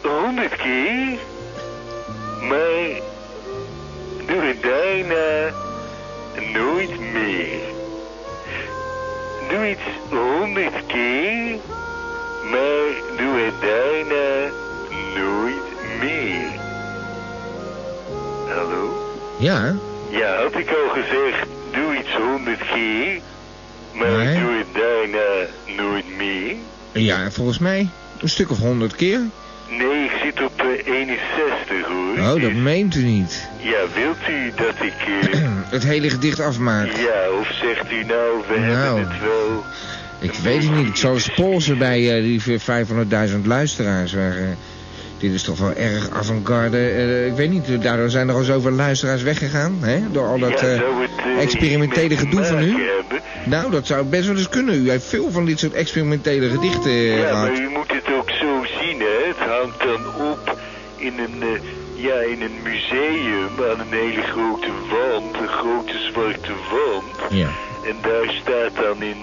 honderd 0.03 0.57
had 20.55 20.63
ik 20.63 20.69
al 20.69 20.89
gezegd, 21.03 21.47
doe 21.73 21.97
iets 21.99 22.15
honderd 22.17 22.59
keer, 22.73 23.21
maar 23.93 24.11
Nee. 24.25 24.41
doe 24.41 24.53
het 24.59 24.67
daarna 24.75 25.47
nooit 25.83 26.17
meer? 26.17 26.55
ja, 26.93 27.31
volgens 27.31 27.59
mij 27.59 27.89
een 28.21 28.29
stuk 28.29 28.51
of 28.51 28.59
honderd 28.59 28.97
keer. 28.97 29.21
Nee, 29.69 30.05
ik 30.05 30.11
zit 30.23 30.43
op 30.45 30.61
eh, 30.61 30.93
61 30.95 31.87
hoor. 31.87 32.19
Oh, 32.19 32.29
dat 32.31 32.41
Dus- 32.41 32.53
meent 32.55 32.95
u 32.95 33.03
niet. 33.05 33.49
Ja, 33.59 33.79
wilt 33.95 34.29
u 34.31 34.53
dat 34.57 34.75
ik... 34.81 34.95
eh, 35.33 35.41
Het 35.77 35.83
hele 35.85 36.11
gedicht 36.11 36.41
afmaak. 36.41 36.87
ja, 36.87 37.31
of 37.41 37.49
zegt 37.63 37.93
u 37.93 38.05
nou, 38.05 38.43
we 38.49 38.59
Nou. 38.59 38.73
hebben 38.73 39.09
het 39.13 39.21
wel... 39.23 39.65
Ik 40.21 40.33
weet 40.43 40.63
het 40.63 40.75
niet. 40.77 40.87
Ik 40.89 40.97
zal 40.97 41.15
eens 41.15 41.29
polsen 41.35 41.79
bij 41.79 42.17
eh, 42.17 42.23
die 42.23 42.61
500.000 43.31 43.41
luisteraars 43.45 44.13
waar 44.13 44.37
eh, 44.37 44.49
Dit 45.25 45.33
is 45.33 45.43
toch 45.43 45.59
wel 45.59 45.73
erg 45.73 46.11
avant-garde. 46.11 46.77
eh, 46.77 47.27
ik 47.27 47.33
weet 47.33 47.51
niet, 47.51 47.83
daardoor 47.83 48.11
zijn 48.11 48.29
er 48.29 48.35
al 48.35 48.43
zoveel 48.43 48.71
luisteraars 48.71 49.23
weggegaan. 49.23 49.79
Hè? 49.81 50.11
Door 50.13 50.27
al 50.27 50.39
dat 50.39 50.63
eh, 50.63 50.75
eh, 50.75 50.83
experimentele 51.39 52.17
gedoe 52.17 52.45
van 52.45 52.63
u. 52.63 52.77
Nou, 53.45 53.71
dat 53.71 53.87
zou 53.87 54.05
best 54.05 54.27
wel 54.27 54.37
eens 54.37 54.49
kunnen. 54.49 54.75
U 54.75 54.91
heeft 54.91 55.07
veel 55.07 55.31
van 55.31 55.45
dit 55.45 55.59
soort 55.59 55.73
experimentele 55.73 56.49
gedichten 56.49 56.93
Ja, 56.93 57.41
maar 57.41 57.61
u 57.61 57.69
moet 57.69 57.93
het 57.93 58.15
ook 58.19 58.31
zo 58.31 58.65
zien, 58.81 58.99
hè. 58.99 59.29
Het 59.29 59.49
hangt 59.49 59.79
dan 59.79 60.31
op 60.31 60.59
in 60.97 61.19
een, 61.19 61.61
ja, 61.95 62.15
in 62.15 62.43
een 62.43 62.59
museum 62.63 63.71
aan 63.71 63.81
een 63.81 63.99
hele 64.01 64.23
grote 64.23 64.71
wand, 64.91 65.37
een 65.37 65.49
grote 65.49 65.99
zwarte 66.11 66.53
wand. 66.71 67.33
Ja. 67.33 67.49
En 67.89 67.97
daar 68.03 68.35
staat 68.43 68.85
dan 68.85 69.03
in, 69.03 69.23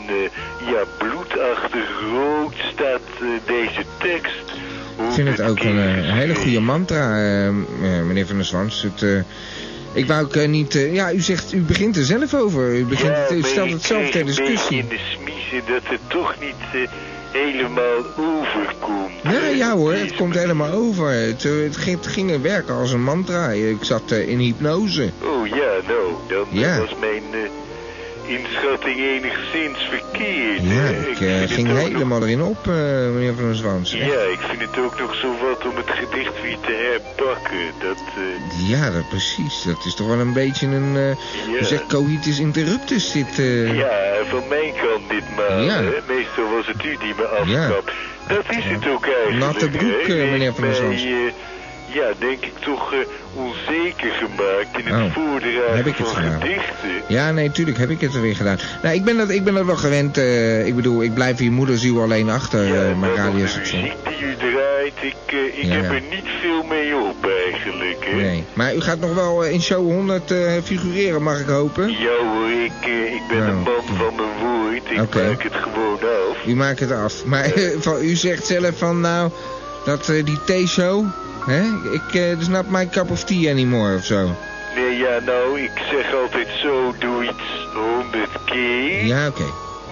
ja, 0.72 0.84
bloedachtig 0.98 1.89
rood 2.12 2.53
staat 2.74 3.01
deze 3.46 3.84
tekst. 3.98 4.71
Ik 4.98 5.12
vind 5.13 5.27
het 5.27 5.41
ook 5.41 5.60
een, 5.60 5.79
eh, 5.79 6.13
hele 6.13 6.36
goede 6.36 6.60
mantra, 6.60 7.17
eh, 7.17 7.48
eh, 7.48 7.53
meneer 8.05 8.25
Van 8.27 8.36
der 8.36 8.45
Zwans. 8.45 8.81
Het, 8.81 9.25
ik 9.93 10.05
wou 10.05 10.24
ook 10.24 10.48
niet... 10.48 10.74
ja, 10.91 11.13
u 11.13 11.19
zegt, 11.19 11.53
u 11.53 11.62
begint 11.62 11.95
er 11.98 12.03
zelf 12.03 12.33
over. 12.33 12.75
U, 12.75 12.86
begint, 12.86 13.31
u 13.31 13.39
maar 13.39 13.50
stelt 13.50 13.71
het 13.71 13.83
zelf 13.83 14.10
ter 14.10 14.25
discussie. 14.25 14.77
in 14.77 14.88
de 14.88 15.00
smiezen 15.15 15.71
dat 15.74 15.81
het 15.83 16.00
toch 16.07 16.36
niet 16.39 16.89
helemaal 17.31 18.03
overkomt. 18.17 19.12
Ja, 19.24 19.48
ja 19.48 19.75
hoor, 19.75 19.93
het 19.93 20.15
komt 20.15 20.36
helemaal 20.36 20.71
over. 20.71 21.10
Het, 21.10 21.43
het, 21.43 21.77
ging, 21.77 21.98
het 21.98 22.07
ging 22.07 22.31
er 22.31 22.41
werken 22.41 22.74
als 22.75 22.91
een 22.91 23.03
mantra. 23.03 23.50
Ik 23.50 23.77
zat 23.81 24.12
in 24.12 24.39
hypnose. 24.39 25.10
Oh 25.24 25.48
ja, 25.48 25.71
nou, 25.88 26.12
dan 26.27 26.45
Ja. 26.50 26.77
was 26.79 26.95
mijn 27.00 27.24
inschatting 28.38 29.00
enigszins 29.00 29.80
verkeerd. 29.90 30.62
Ja, 30.62 30.88
ik 31.12 31.20
eh, 31.22 31.56
ging 31.56 31.68
helemaal 31.78 32.22
erin 32.22 32.42
op, 32.42 32.68
eh, 32.68 32.74
meneer 33.14 33.34
Van 33.36 33.46
der 33.46 33.56
Zwans. 33.56 33.92
Ja, 33.92 34.22
ik 34.36 34.40
vind 34.50 34.62
het 34.62 34.78
ook 34.78 35.00
nog 35.00 35.16
zo 35.16 35.28
wat 35.42 35.66
om 35.72 35.76
het 35.76 35.90
gedicht 35.90 36.42
weer 36.42 36.58
te 36.62 36.90
herpakken. 36.92 37.58
Dat, 37.80 37.98
eh, 38.16 38.70
Ja, 38.70 38.92
dat, 38.92 39.10
precies. 39.10 39.64
Dat 39.64 39.86
is 39.86 39.96
toch 39.96 40.08
wel 40.08 40.20
een 40.20 40.34
beetje 40.34 40.68
een... 40.68 40.96
eh 40.98 41.70
Ja. 41.70 41.80
Coitus 41.88 42.40
interruptus, 42.40 43.12
dit... 43.12 43.36
ja, 43.76 43.92
van 44.30 44.44
mijn 44.50 44.74
kant 44.82 45.10
ditmaal. 45.10 45.62
Ja. 45.62 45.76
Hè. 45.84 45.92
Meestal 46.08 46.50
was 46.56 46.68
het 46.68 46.84
u 46.86 46.98
die 46.98 47.14
me 47.18 47.26
afkapt. 47.26 47.91
Dat 48.28 48.46
is 48.50 48.63
het 48.63 48.88
ook 48.88 49.06
eigenlijk. 49.06 49.38
Natte 49.38 49.70
broek, 49.70 50.08
meneer 50.08 50.54
Van 50.54 50.63
der 50.63 50.76
Zwans. 50.76 51.04
Ja, 51.93 52.12
denk 52.19 52.45
ik 52.45 52.58
toch 52.60 52.93
eh, 52.93 52.99
onzeker 53.36 54.12
gemaakt 54.12 54.77
in 54.77 54.86
het 54.93 55.04
Oh, 55.06 55.13
voordragen 55.13 55.75
heb 55.75 55.86
ik 55.86 55.95
het 55.97 56.08
van 56.08 56.15
gedaan? 56.23 56.41
gedichten. 56.41 56.89
Ja, 57.08 57.32
nee, 57.32 57.51
tuurlijk 57.51 57.77
heb 57.77 57.89
ik 57.89 58.01
het 58.01 58.13
er 58.15 58.21
weer 58.21 58.36
gedaan. 58.36 58.58
Nou, 58.84 58.95
ik 58.95 59.04
ben 59.04 59.17
dat, 59.17 59.30
ik 59.30 59.43
ben 59.43 59.54
dat 59.54 59.65
wel 59.65 59.75
gewend. 59.75 60.17
eh, 60.17 60.65
ik 60.67 60.75
bedoel, 60.75 61.04
ik 61.04 61.13
blijf 61.13 61.38
hier 61.38 61.51
moederziel 61.51 62.01
alleen 62.01 62.30
achter, 62.30 62.63
Ja, 62.63 62.73
maar 62.73 62.95
mijn 62.97 63.15
radiostation. 63.15 63.82
muziek 63.82 63.97
die 64.08 64.27
u 64.27 64.36
draait, 64.36 64.93
ik, 65.01 65.32
ik 65.56 65.63
Ja, 65.65 65.73
heb 65.73 65.84
ja. 65.84 65.89
er 65.95 66.01
niet 66.10 66.25
veel 66.41 66.63
mee 66.63 66.95
op 66.95 67.30
eigenlijk, 67.45 67.97
hè. 68.06 68.15
Nee, 68.15 68.43
maar 68.54 68.75
u 68.75 68.82
gaat 68.82 68.99
nog 68.99 69.13
wel 69.13 69.43
in 69.45 69.62
show 69.62 69.86
100 69.86 70.32
eh, 70.32 70.51
figureren, 70.63 71.23
mag 71.23 71.39
ik 71.39 71.47
hopen? 71.47 71.89
Ja 71.91 71.97
hoor, 72.25 72.49
ik, 72.49 72.86
ik 73.13 73.21
ben 73.30 73.38
Nou, 73.38 73.49
een 73.51 73.62
man 73.62 73.97
van 73.97 74.15
mijn 74.15 74.38
woord. 74.39 74.91
Ik 74.91 74.97
maak 74.97 75.43
het 75.43 75.54
gewoon 75.54 75.99
af. 75.99 76.45
U 76.47 76.56
maakt 76.56 76.80
het 76.80 76.91
af. 76.91 77.25
Maar 77.25 77.51
van, 77.86 78.01
u 78.01 78.15
zegt 78.15 78.45
zelf 78.45 78.77
van, 78.77 78.99
nou, 79.01 79.30
dat 79.86 80.06
die 80.23 80.39
theeshow, 80.45 81.06
hè? 81.45 81.62
Ik, 81.91 82.13
eh 82.13 82.39
is 82.39 82.47
not 82.47 82.69
my 82.69 82.88
cup 82.89 83.12
of 83.12 83.23
tea 83.23 83.51
anymore 83.51 83.95
of 83.95 84.06
zo. 84.06 84.36
Nee, 84.75 84.97
ja, 84.97 85.19
nou, 85.25 85.60
ik 85.62 85.71
zeg 85.91 86.13
altijd 86.13 86.47
zo, 86.62 86.93
doe 86.99 87.23
iets 87.23 87.67
honderd 87.73 88.43
keer. 88.45 89.06
Ja, 89.06 89.27
oké. 89.27 89.43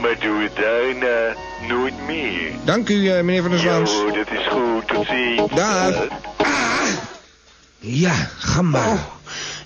Maar 0.02 0.16
doe 0.20 0.42
het 0.44 0.56
daarna 0.56 1.36
nooit 1.68 1.94
meer. 2.08 2.52
Dank 2.64 2.90
u, 2.90 3.10
eh, 3.10 3.24
meneer 3.24 3.42
Van 3.42 3.52
der 3.52 3.60
Ja 3.60 3.66
Zwans. 3.66 3.92
hoor, 3.92 4.14
dat 4.14 4.32
is 4.40 4.48
goed. 4.48 4.88
Tot 4.88 5.06
ziens. 5.06 5.52
Dag. 5.56 6.08
Ja, 7.80 8.14
gamba. 8.38 8.98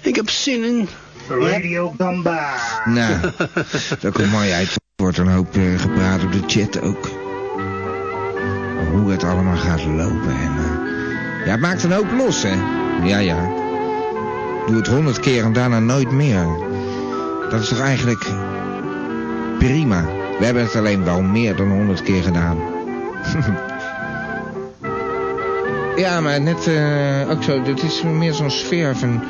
Ik 0.01 0.15
heb 0.15 0.29
zin 0.29 0.63
in... 0.63 0.89
Radio 1.29 1.93
Gamba. 1.97 2.53
Nou, 2.85 3.19
dat 3.99 4.13
komt 4.13 4.31
mooi 4.31 4.51
uit. 4.51 4.67
Er 4.71 4.75
wordt 4.95 5.17
een 5.17 5.27
hoop 5.27 5.55
eh, 5.55 5.79
gepraat 5.79 6.23
op 6.23 6.31
de 6.31 6.41
chat 6.47 6.81
ook. 6.81 7.09
Hoe 8.91 9.11
het 9.11 9.23
allemaal 9.23 9.57
gaat 9.57 9.83
lopen. 9.85 10.32
Ja, 11.45 11.51
het 11.51 11.59
maakt 11.59 11.83
een 11.83 11.91
hoop 11.91 12.11
los, 12.11 12.43
hè. 12.43 12.53
Ja, 13.07 13.17
ja. 13.17 13.49
Doe 14.67 14.75
het 14.75 14.87
honderd 14.87 15.19
keer 15.19 15.43
en 15.43 15.53
daarna 15.53 15.79
nooit 15.79 16.11
meer. 16.11 16.45
Dat 17.49 17.61
is 17.61 17.67
toch 17.67 17.79
eigenlijk 17.79 18.25
prima. 19.59 20.05
We 20.39 20.45
hebben 20.45 20.63
het 20.63 20.75
alleen 20.75 21.03
wel 21.03 21.21
meer 21.21 21.55
dan 21.55 21.69
honderd 21.69 22.03
keer 22.03 22.23
gedaan. 22.23 22.57
ja, 26.03 26.21
maar 26.21 26.41
net 26.41 26.67
eh, 26.67 27.29
ook 27.29 27.43
zo. 27.43 27.61
Dit 27.61 27.83
is 27.83 28.03
meer 28.03 28.33
zo'n 28.33 28.51
sfeer 28.51 28.95
van... 28.95 29.23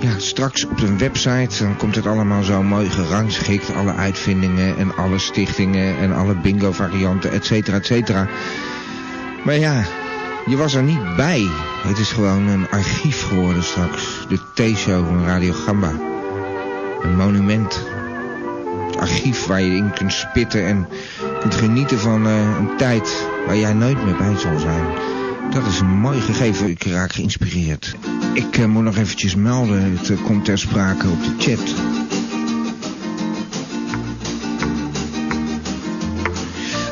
Ja, 0.00 0.10
straks 0.16 0.64
op 0.64 0.80
een 0.80 0.98
website 0.98 1.64
dan 1.64 1.76
komt 1.76 1.94
het 1.94 2.06
allemaal 2.06 2.42
zo 2.42 2.62
mooi 2.62 2.90
gerangschikt. 2.90 3.74
Alle 3.74 3.94
uitvindingen 3.94 4.76
en 4.76 4.96
alle 4.96 5.18
stichtingen 5.18 5.98
en 5.98 6.14
alle 6.14 6.34
bingo 6.34 6.72
varianten, 6.72 7.32
et 7.32 7.44
cetera, 7.44 7.76
et 7.76 7.86
cetera. 7.86 8.28
Maar 9.44 9.58
ja, 9.58 9.82
je 10.48 10.56
was 10.56 10.74
er 10.74 10.82
niet 10.82 11.16
bij. 11.16 11.48
Het 11.82 11.98
is 11.98 12.12
gewoon 12.12 12.46
een 12.46 12.70
archief 12.70 13.22
geworden 13.22 13.64
straks. 13.64 14.26
De 14.28 14.38
T-show 14.54 15.06
van 15.06 15.24
Radio 15.24 15.52
Gamba. 15.52 15.92
Een 17.02 17.16
monument. 17.16 17.86
Het 18.86 18.96
archief 18.96 19.46
waar 19.46 19.62
je 19.62 19.76
in 19.76 19.90
kunt 19.90 20.12
spitten 20.12 20.66
en 20.66 20.88
kunt 21.40 21.54
genieten 21.54 21.98
van 21.98 22.26
eh, 22.26 22.56
een 22.58 22.76
tijd 22.76 23.26
waar 23.46 23.56
jij 23.56 23.72
nooit 23.72 24.04
meer 24.04 24.16
bij 24.16 24.36
zal 24.36 24.58
zijn. 24.58 24.84
Dat 25.50 25.66
is 25.66 25.80
een 25.80 25.98
mooi 25.98 26.20
gegeven. 26.20 26.68
Ik 26.68 26.84
raak 26.84 27.12
geïnspireerd. 27.12 27.96
Ik 28.32 28.58
eh, 28.58 28.64
moet 28.64 28.82
nog 28.82 28.96
eventjes 28.96 29.34
melden. 29.34 29.96
Het 29.98 30.10
eh, 30.10 30.24
komt 30.24 30.44
ter 30.44 30.58
sprake 30.58 31.08
op 31.08 31.22
de 31.22 31.34
chat. 31.38 31.74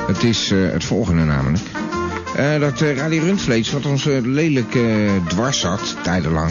Het 0.07 0.25
is 0.25 0.51
het 0.51 0.85
volgende 0.85 1.25
namelijk. 1.25 1.86
Eh, 2.37 2.61
dat 2.61 2.81
eh, 2.81 2.97
Radio 2.97 3.23
Rundvlees, 3.23 3.73
wat 3.73 3.87
ons 3.87 4.07
eh, 4.07 4.17
lelijk 4.23 4.79
dwars 5.29 5.61
zat, 5.61 5.97
tijdenlang. 6.03 6.51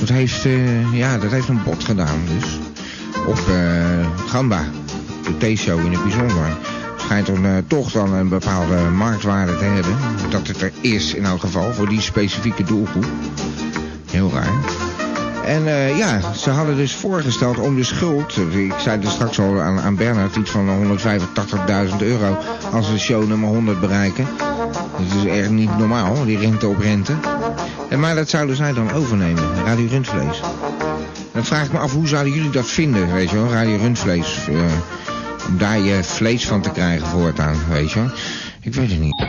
Dat 0.00 0.08
heeft, 0.08 0.46
ja, 0.92 1.18
dat 1.18 1.30
heeft 1.30 1.48
een 1.48 1.62
bot 1.62 1.84
gedaan 1.84 2.20
dus. 2.38 2.58
Op 3.26 3.38
Gamba. 4.26 4.64
De 5.22 5.54
T-show 5.54 5.84
in 5.84 5.92
het 5.92 6.02
bijzonder. 6.02 6.56
Schijnt 6.96 7.26
dan 7.26 7.64
toch 7.66 7.90
dan 7.90 8.12
een 8.12 8.28
bepaalde 8.28 8.76
marktwaarde 8.76 9.56
te 9.58 9.64
hebben. 9.64 9.96
Dat 10.30 10.46
het 10.46 10.62
er 10.62 10.72
is 10.80 11.14
in 11.14 11.24
elk 11.24 11.40
geval 11.40 11.72
voor 11.72 11.88
die 11.88 12.00
specifieke 12.00 12.64
doelgroep. 12.64 13.06
Heel 14.10 14.30
raar. 14.32 14.83
En 15.46 15.66
eh, 15.66 15.98
ja, 15.98 16.32
ze 16.32 16.50
hadden 16.50 16.76
dus 16.76 16.94
voorgesteld 16.94 17.58
om 17.58 17.76
de 17.76 17.84
schuld... 17.84 18.36
Ik 18.36 18.74
zei 18.78 19.00
er 19.02 19.10
straks 19.10 19.38
al 19.38 19.60
aan, 19.60 19.96
Bernard 19.96 20.36
iets 20.36 20.50
van 20.50 20.98
185.000 20.98 21.96
euro... 21.98 22.38
als 22.72 22.90
we 22.90 22.98
show 22.98 23.26
nummer 23.26 23.48
100 23.48 23.80
bereiken. 23.80 24.28
Dat 24.98 25.24
is 25.24 25.24
echt 25.24 25.50
niet 25.50 25.78
normaal, 25.78 26.24
die 26.24 26.38
rente 26.38 26.66
op 26.66 26.78
rente. 26.78 27.14
En, 27.88 28.00
maar 28.00 28.14
dat 28.14 28.28
zouden 28.28 28.56
zij 28.56 28.72
dan 28.72 28.92
overnemen, 28.92 29.42
Radio 29.64 29.86
Rundvlees. 29.86 30.40
Dan 31.32 31.44
vraag 31.44 31.64
ik 31.66 31.72
me 31.72 31.78
af, 31.78 31.92
hoe 31.92 32.08
zouden 32.08 32.32
jullie 32.32 32.50
dat 32.50 32.66
vinden, 32.66 33.12
weet 33.12 33.30
je 33.30 33.36
wel, 33.36 33.52
Radio 33.52 33.76
Rundvlees... 33.76 34.48
eh, 34.48 34.56
om 35.48 35.58
daar 35.58 35.78
je 35.78 36.04
vlees 36.04 36.46
van 36.46 36.60
te 36.60 36.70
krijgen 36.70 37.06
voortaan, 37.06 37.56
weet 37.68 37.92
je 37.92 37.98
wel. 37.98 38.10
Ik 38.60 38.74
weet 38.74 38.90
het 38.90 39.00
niet. 39.00 39.26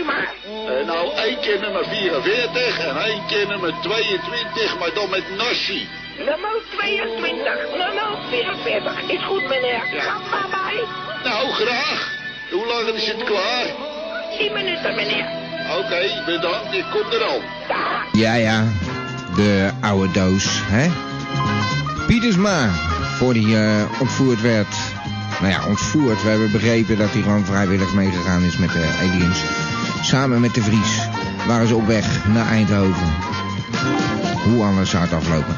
U 0.00 0.04
maar. 0.04 0.34
Eh, 0.44 0.86
nou, 0.86 1.14
één 1.14 1.40
keer 1.40 1.60
nummer 1.60 1.84
44 1.84 2.78
en 2.78 2.96
één 2.96 3.26
keer 3.26 3.46
nummer 3.46 3.74
22, 3.82 4.78
maar 4.78 4.94
dan 4.94 5.10
met 5.10 5.24
nasi. 5.36 5.88
Nummer 6.18 6.56
22, 6.76 7.54
nummer 7.76 8.18
44. 8.30 9.02
Is 9.06 9.24
goed, 9.24 9.48
meneer. 9.48 9.82
Ga 9.98 10.18
maar 10.30 10.48
bij. 10.50 10.84
Nou, 11.24 11.50
graag. 11.50 12.18
Hoe 12.50 12.66
lang 12.66 12.88
is 12.88 13.06
het 13.06 13.24
klaar? 13.24 13.66
10 14.38 14.52
minuten, 14.52 14.94
meneer. 14.94 15.26
Oké, 15.78 16.22
bedankt. 16.26 16.74
Ik 16.74 16.84
kom 16.90 17.12
er 17.12 17.24
al. 17.24 17.40
Ja, 18.12 18.34
ja. 18.34 18.64
De 19.36 19.70
oude 19.80 20.12
doos, 20.12 20.46
hè? 20.62 20.90
Pietersma, 22.06 22.68
voor 23.18 23.32
die 23.32 23.56
eh, 23.56 24.00
ontvoerd 24.00 24.40
werd. 24.40 24.74
Nou 25.40 25.52
ja, 25.52 25.66
ontvoerd. 25.66 26.22
We 26.22 26.28
hebben 26.28 26.52
begrepen 26.52 26.98
dat 26.98 27.12
hij 27.12 27.22
gewoon 27.22 27.44
vrijwillig 27.44 27.94
meegegaan 27.94 28.42
is 28.42 28.56
met 28.56 28.72
de 28.72 28.98
aliens. 29.00 29.59
Samen 30.02 30.40
met 30.40 30.54
de 30.54 30.62
Vries 30.62 31.08
waren 31.46 31.68
ze 31.68 31.74
op 31.74 31.86
weg 31.86 32.26
naar 32.26 32.46
Eindhoven. 32.46 33.06
Hoe 34.44 34.64
anders 34.64 34.90
zou 34.90 35.02
het 35.02 35.12
aflopen? 35.12 35.56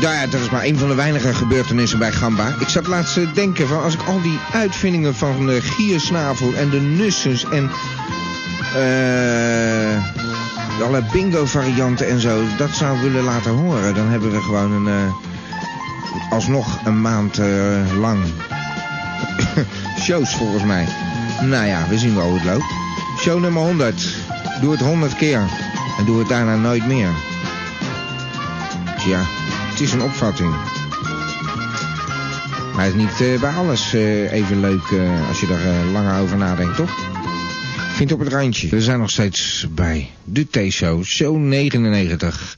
Nou 0.00 0.14
ja, 0.14 0.26
dat 0.26 0.40
is 0.40 0.50
maar 0.50 0.64
een 0.64 0.78
van 0.78 0.88
de 0.88 0.94
weinige 0.94 1.34
gebeurtenissen 1.34 1.98
bij 1.98 2.12
Gamba. 2.12 2.54
Ik 2.58 2.68
zat 2.68 2.86
laatst 2.86 3.14
te 3.14 3.32
denken 3.32 3.68
van 3.68 3.82
als 3.82 3.94
ik 3.94 4.02
al 4.02 4.22
die 4.22 4.38
uitvindingen 4.52 5.14
van 5.14 5.46
de 5.46 5.60
giersnavel 5.60 6.54
en 6.54 6.70
de 6.70 6.80
nussens 6.80 7.44
en... 7.44 7.70
eh 8.74 10.16
alle 10.82 11.02
bingo 11.12 11.44
varianten 11.44 12.08
en 12.08 12.20
zo, 12.20 12.42
dat 12.56 12.70
zou 12.70 13.00
willen 13.00 13.24
laten 13.24 13.50
horen. 13.50 13.94
Dan 13.94 14.08
hebben 14.08 14.30
we 14.30 14.40
gewoon 14.40 14.72
een, 14.72 14.86
uh, 14.86 15.12
alsnog 16.30 16.78
een 16.84 17.00
maand 17.00 17.40
lang 17.98 18.24
shows 20.04 20.34
volgens 20.34 20.64
mij. 20.64 20.86
Nou 21.42 21.66
ja, 21.66 21.88
we 21.88 21.98
zien 21.98 22.14
wel 22.14 22.24
hoe 22.24 22.38
het 22.38 22.44
loopt. 22.44 22.87
Show 23.20 23.40
nummer 23.40 23.62
100. 23.62 24.14
Doe 24.60 24.70
het 24.70 24.80
100 24.80 25.14
keer. 25.16 25.38
En 25.98 26.04
doe 26.04 26.18
het 26.18 26.28
daarna 26.28 26.56
nooit 26.56 26.86
meer. 26.86 27.08
Tja, 28.98 29.20
het 29.70 29.80
is 29.80 29.92
een 29.92 30.02
opvatting. 30.02 30.54
Maar 32.74 32.84
het 32.84 32.94
is 32.94 33.00
niet 33.00 33.20
uh, 33.20 33.40
bij 33.40 33.52
alles 33.52 33.94
uh, 33.94 34.32
even 34.32 34.60
leuk 34.60 34.90
uh, 34.90 35.28
als 35.28 35.40
je 35.40 35.46
er 35.46 35.84
langer 35.92 36.20
over 36.20 36.36
nadenkt, 36.36 36.76
toch? 36.76 36.90
Vind 37.94 38.12
op 38.12 38.18
het 38.18 38.28
randje. 38.28 38.68
We 38.68 38.80
zijn 38.80 38.98
nog 38.98 39.10
steeds 39.10 39.66
bij 39.70 40.10
de 40.24 40.46
T-show, 40.50 41.04
show 41.04 41.36
99. 41.36 42.56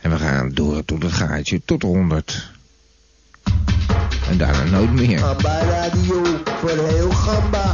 En 0.00 0.10
we 0.10 0.16
gaan 0.16 0.50
door 0.54 0.84
tot 0.84 1.02
het 1.02 1.12
gaatje, 1.12 1.60
tot 1.64 1.82
100. 1.82 2.50
En 4.30 4.38
daarna 4.38 4.64
nooit 4.64 4.92
meer. 4.92 5.18
radio 5.20 6.24
voor 6.60 6.88
heel 6.88 7.10
gamba. 7.10 7.72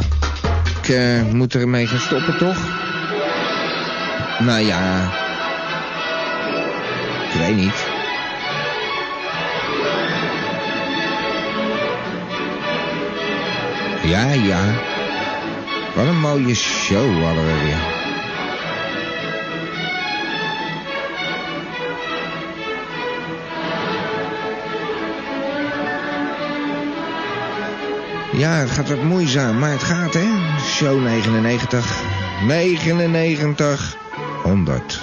Ik 0.89 1.33
moet 1.33 1.55
ermee 1.55 1.87
gaan 1.87 1.99
stoppen, 1.99 2.39
toch? 2.39 2.57
Nou 4.39 4.61
ja... 4.61 5.11
Ik 7.33 7.41
weet 7.41 7.57
niet. 7.57 7.87
Ja, 14.03 14.33
ja. 14.33 14.61
Wat 15.95 16.07
een 16.07 16.21
mooie 16.21 16.55
show 16.55 17.23
hadden 17.25 17.45
we 17.45 17.61
weer. 17.65 17.96
Ja, 28.37 28.53
het 28.53 28.71
gaat 28.71 28.89
wat 28.89 29.03
moeizaam, 29.03 29.59
maar 29.59 29.71
het 29.71 29.83
gaat, 29.83 30.15
hè. 30.15 30.27
Show 30.61 31.03
99. 31.03 32.03
99. 32.47 33.97
100. 34.43 35.01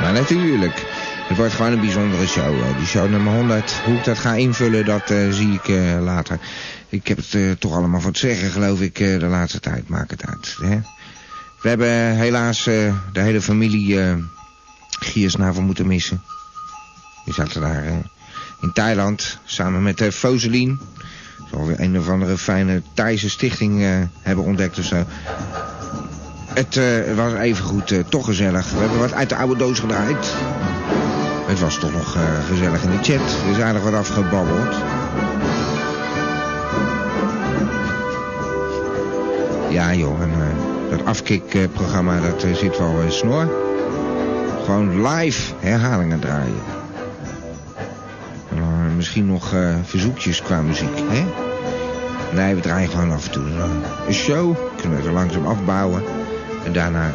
Maar 0.00 0.12
natuurlijk, 0.12 0.86
het 1.28 1.36
wordt 1.36 1.52
gewoon 1.54 1.72
een 1.72 1.80
bijzondere 1.80 2.26
show. 2.26 2.76
Die 2.76 2.86
show 2.86 3.10
nummer 3.10 3.32
100, 3.32 3.72
hoe 3.84 3.94
ik 3.94 4.04
dat 4.04 4.18
ga 4.18 4.34
invullen, 4.34 4.84
dat 4.84 5.10
uh, 5.10 5.32
zie 5.32 5.52
ik 5.52 5.68
uh, 5.68 6.02
later. 6.02 6.38
Ik 6.88 7.08
heb 7.08 7.16
het 7.16 7.32
uh, 7.32 7.52
toch 7.52 7.72
allemaal 7.72 8.00
voor 8.00 8.12
te 8.12 8.18
zeggen, 8.18 8.50
geloof 8.50 8.80
ik, 8.80 8.96
de 8.96 9.26
laatste 9.26 9.60
tijd. 9.60 9.88
Maak 9.88 10.10
het 10.10 10.26
uit. 10.26 10.56
Hè? 10.60 10.80
We 11.62 11.68
hebben 11.68 12.16
helaas 12.16 12.64
de 12.64 12.92
hele 13.12 13.40
familie 13.40 14.16
Giersnavel 14.88 15.62
moeten 15.62 15.86
missen. 15.86 16.22
Die 17.24 17.34
zaten 17.34 17.60
daar 17.60 17.84
in 18.60 18.72
Thailand, 18.72 19.38
samen 19.44 19.82
met 19.82 20.00
uh, 20.00 20.10
Foselien. 20.10 20.80
Zal 21.50 21.66
weer 21.66 21.80
een 21.80 21.98
of 21.98 22.08
andere 22.08 22.38
fijne 22.38 22.82
Thaise 22.94 23.30
stichting 23.30 24.06
hebben 24.22 24.44
ontdekt 24.44 24.78
of 24.78 24.84
zo. 24.84 25.04
Het 26.54 26.80
was 27.14 27.32
even 27.32 27.64
goed, 27.64 27.94
toch 28.08 28.24
gezellig. 28.24 28.70
We 28.70 28.78
hebben 28.78 28.98
wat 28.98 29.12
uit 29.12 29.28
de 29.28 29.36
oude 29.36 29.56
doos 29.56 29.78
gedraaid. 29.78 30.34
Het 31.46 31.60
was 31.60 31.78
toch 31.78 31.92
nog 31.92 32.16
gezellig 32.48 32.82
in 32.82 32.90
de 32.90 32.96
chat. 33.02 33.36
Er 33.44 33.56
is 33.56 33.60
aardig 33.60 33.82
wat 33.82 33.94
afgebabbeld. 33.94 34.74
Ja 39.70 39.94
joh, 39.94 40.22
en, 40.22 40.30
dat 40.90 41.04
afkikprogramma 41.04 42.20
dat 42.20 42.46
zit 42.54 42.78
wel 42.78 43.02
snor. 43.08 43.48
Gewoon 44.64 45.08
live 45.08 45.52
herhalingen 45.58 46.20
draaien. 46.20 46.77
En, 48.98 49.04
misschien 49.04 49.26
nog 49.26 49.54
verzoekjes 49.84 50.42
qua 50.42 50.62
muziek, 50.62 50.98
hè? 51.08 51.24
Nee, 52.34 52.54
we 52.54 52.60
draaien 52.60 52.88
gewoon 52.88 53.12
af 53.12 53.24
en 53.24 53.30
toe 53.30 53.42
een 54.06 54.14
show. 54.14 54.56
Kunnen 54.80 55.00
we 55.00 55.06
er 55.06 55.12
langzaam 55.12 55.46
afbouwen. 55.46 56.02
En 56.64 56.72
daarna 56.72 57.10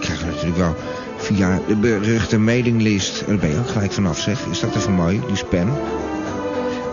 krijgen 0.00 0.26
we 0.26 0.32
natuurlijk 0.32 0.58
wel 0.58 0.76
via 1.16 1.60
de 1.66 1.76
beruchte 1.76 2.38
mailinglist. 2.38 3.26
Daar 3.26 3.36
ben 3.36 3.50
je 3.50 3.58
ook 3.58 3.68
gelijk 3.68 3.92
vanaf 3.92 4.18
zeg. 4.18 4.46
Is 4.50 4.60
dat 4.60 4.76
even 4.76 4.92
mooi, 4.92 5.20
die 5.26 5.36
spam. 5.36 5.72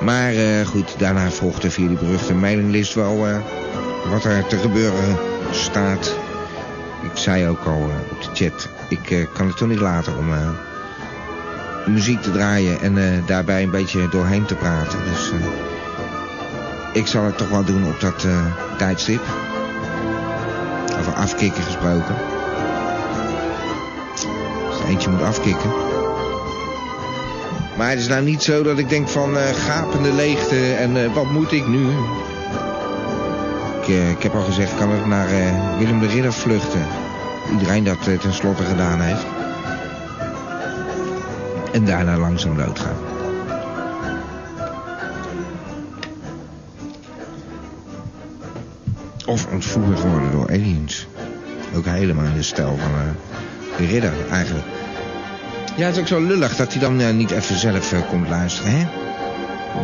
Maar 0.01 0.33
goed, 0.65 0.95
daarna 0.97 1.29
volgde 1.29 1.71
via 1.71 1.88
die 1.88 1.97
beruchte 1.97 2.33
mailinglist 2.33 2.93
wel 2.93 3.27
wat 4.09 4.23
er 4.23 4.47
te 4.47 4.57
gebeuren 4.57 5.17
staat. 5.51 6.15
Ik 7.03 7.17
zei 7.17 7.47
ook 7.47 7.63
al 7.65 7.89
op 8.12 8.21
de 8.21 8.29
chat, 8.33 8.69
ik 8.89 9.27
kan 9.33 9.47
het 9.47 9.57
toch 9.57 9.67
niet 9.67 9.79
laten 9.79 10.17
om 10.17 10.27
muziek 11.87 12.21
te 12.21 12.31
draaien 12.31 12.81
en 12.81 13.23
daarbij 13.25 13.63
een 13.63 13.71
beetje 13.71 14.09
doorheen 14.09 14.45
te 14.45 14.55
praten. 14.55 14.99
Dus 15.05 15.31
ik 16.93 17.07
zal 17.07 17.23
het 17.23 17.37
toch 17.37 17.49
wel 17.49 17.63
doen 17.63 17.85
op 17.85 17.99
dat 17.99 18.27
tijdstip. 18.77 19.21
Over 20.99 21.13
afkikken 21.13 21.63
gesproken 21.63 22.15
eentje 24.89 25.09
moet 25.09 25.21
afkicken. 25.21 25.69
Maar 27.77 27.89
het 27.89 27.99
is 27.99 28.07
nou 28.07 28.23
niet 28.23 28.43
zo 28.43 28.63
dat 28.63 28.77
ik 28.77 28.89
denk 28.89 29.09
van 29.09 29.35
gapende 29.35 30.13
leegte 30.13 30.73
en 30.73 31.13
wat 31.13 31.31
moet 31.31 31.51
ik 31.51 31.67
nu? 31.67 31.87
Ik, 33.81 33.87
ik 33.87 34.23
heb 34.23 34.35
al 34.35 34.43
gezegd, 34.43 34.75
kan 34.77 34.95
ik 34.95 35.05
naar 35.05 35.27
Willem 35.77 35.99
de 35.99 36.07
Ridder 36.07 36.33
vluchten. 36.33 36.87
Iedereen 37.51 37.83
dat 37.83 38.21
tenslotte 38.21 38.63
gedaan 38.63 39.01
heeft. 39.01 39.38
En 41.73 41.86
daarna 41.86 42.17
langzaam 42.17 42.58
doodgaan. 42.58 42.97
Of 49.25 49.47
ontvoerd 49.51 50.01
worden 50.01 50.32
door 50.32 50.49
aliens. 50.49 51.08
Ook 51.75 51.86
helemaal 51.86 52.25
in 52.25 52.34
de 52.34 52.41
stijl 52.41 52.77
van 52.77 52.91
de 53.77 53.86
ridder 53.86 54.13
eigenlijk. 54.32 54.65
Ja, 55.75 55.86
het 55.86 55.95
is 55.95 56.01
ook 56.01 56.08
zo 56.08 56.21
lullig 56.21 56.55
dat 56.55 56.71
hij 56.71 56.82
dan 56.82 57.01
uh, 57.01 57.10
niet 57.10 57.32
even 57.32 57.58
zelf 57.58 57.93
uh, 57.93 57.99
komt 58.10 58.29
luisteren, 58.29 58.71
hè? 58.71 58.88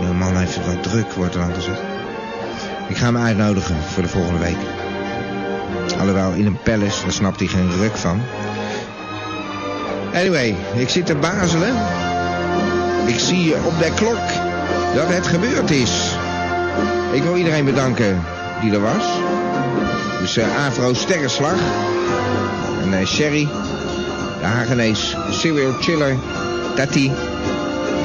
De 0.07 0.13
man 0.13 0.37
heeft 0.37 0.55
het 0.55 0.65
wat 0.65 0.83
druk, 0.83 1.11
wordt 1.11 1.33
er 1.33 1.39
dan 1.39 1.53
gezegd. 1.53 1.81
Ik 2.87 2.97
ga 2.97 3.05
hem 3.05 3.17
uitnodigen 3.17 3.75
voor 3.75 4.03
de 4.03 4.09
volgende 4.09 4.39
week. 4.39 4.57
Alhoewel, 5.99 6.31
in 6.31 6.45
een 6.45 6.61
palace, 6.63 7.01
daar 7.01 7.11
snapt 7.11 7.39
hij 7.39 7.47
geen 7.47 7.71
ruk 7.71 7.95
van. 7.95 8.21
Anyway, 10.15 10.55
ik 10.75 10.89
zit 10.89 11.05
te 11.05 11.15
bazelen. 11.15 11.75
Ik 13.05 13.19
zie 13.19 13.55
op 13.55 13.79
de 13.79 13.91
klok 13.95 14.27
dat 14.95 15.07
het 15.07 15.27
gebeurd 15.27 15.71
is. 15.71 16.15
Ik 17.11 17.23
wil 17.23 17.35
iedereen 17.35 17.65
bedanken 17.65 18.23
die 18.61 18.73
er 18.73 18.81
was. 18.81 19.03
Dus 20.19 20.37
uh, 20.37 20.65
Afro 20.67 20.93
Sterrenslag. 20.93 21.55
En 22.91 23.07
Sherry 23.07 23.47
de 24.39 24.45
Hagenees 24.45 25.15
Serial 25.29 25.73
Chiller, 25.79 26.15
Tati. 26.75 27.11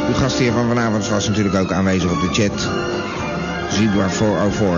Uw 0.08 0.14
gastheer 0.14 0.52
van 0.52 0.68
vanavond 0.68 1.08
was 1.08 1.28
natuurlijk 1.28 1.54
ook 1.54 1.72
aanwezig 1.72 2.10
op 2.10 2.20
de 2.20 2.42
chat. 2.42 2.68
Zebra 3.72 4.10
404. 4.10 4.68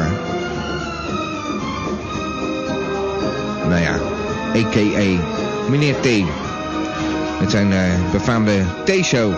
Nou 3.68 3.80
ja, 3.80 3.94
a.k.a. 4.56 5.20
meneer 5.70 5.94
T. 6.00 6.41
Met 7.42 7.50
zijn 7.50 7.70
uh, 7.70 8.12
befaamde 8.12 8.52
T-show. 8.84 9.32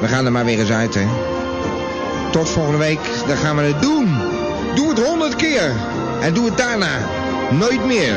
We 0.00 0.08
gaan 0.08 0.26
er 0.26 0.32
maar 0.32 0.44
weer 0.44 0.58
eens 0.58 0.70
uit, 0.70 0.94
hè. 0.94 1.06
Tot 2.30 2.48
volgende 2.48 2.78
week, 2.78 2.98
dan 3.26 3.36
gaan 3.36 3.56
we 3.56 3.62
het 3.62 3.82
doen. 3.82 4.08
Doe 4.74 4.88
het 4.88 5.06
honderd 5.06 5.36
keer. 5.36 5.72
En 6.20 6.34
doe 6.34 6.44
het 6.44 6.56
daarna. 6.56 6.98
Nooit 7.50 7.86
meer. 7.86 8.14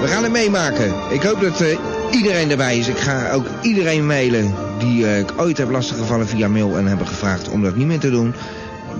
We 0.00 0.06
gaan 0.06 0.22
het 0.22 0.32
meemaken. 0.32 0.94
Ik 1.10 1.22
hoop 1.22 1.40
dat... 1.40 1.60
Uh, 1.60 1.78
iedereen 2.10 2.50
erbij 2.50 2.78
is. 2.78 2.88
Ik 2.88 2.98
ga 2.98 3.30
ook 3.32 3.46
iedereen 3.62 4.06
mailen 4.06 4.54
die 4.78 5.02
uh, 5.02 5.18
ik 5.18 5.32
ooit 5.36 5.58
heb 5.58 5.70
lastiggevallen 5.70 6.28
via 6.28 6.48
mail 6.48 6.78
en 6.78 6.86
hebben 6.86 7.06
gevraagd 7.06 7.48
om 7.48 7.62
dat 7.62 7.76
niet 7.76 7.86
meer 7.86 7.98
te 7.98 8.10
doen. 8.10 8.34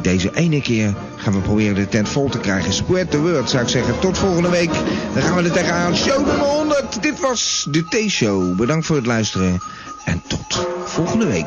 Deze 0.02 0.30
ene 0.34 0.60
keer 0.60 0.94
gaan 1.16 1.32
we 1.32 1.38
proberen 1.38 1.74
de 1.74 1.88
tent 1.88 2.08
vol 2.08 2.28
te 2.28 2.38
krijgen. 2.38 2.72
Spread 2.72 3.10
the 3.10 3.20
word 3.20 3.50
zou 3.50 3.62
ik 3.62 3.68
zeggen. 3.68 3.98
Tot 3.98 4.18
volgende 4.18 4.50
week. 4.50 4.70
Dan 5.14 5.22
gaan 5.22 5.36
we 5.36 5.42
er 5.42 5.52
tegenaan. 5.52 5.96
Show 5.96 6.26
nummer 6.26 6.46
100. 6.46 7.02
Dit 7.02 7.20
was 7.20 7.66
de 7.70 7.84
T-show. 7.84 8.56
Bedankt 8.56 8.86
voor 8.86 8.96
het 8.96 9.06
luisteren. 9.06 9.60
En 10.04 10.22
tot 10.26 10.66
volgende 10.84 11.26
week. 11.26 11.46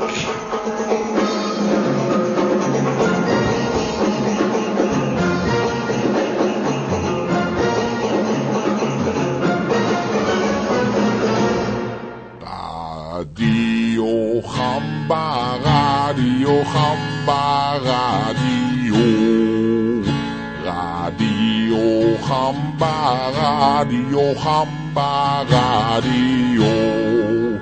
Radio, 24.32 24.34
Gamba 24.34 25.44
Radio. 25.50 27.60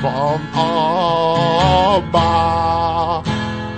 Van 0.00 0.40
Abba 1.92 3.22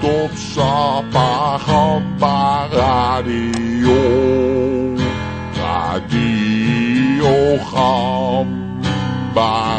tot 0.00 0.30
Sapa, 0.36 1.58
Gamba 1.66 2.68
Radio. 2.70 3.98
Radio 5.56 7.58
Gamba 7.72 9.69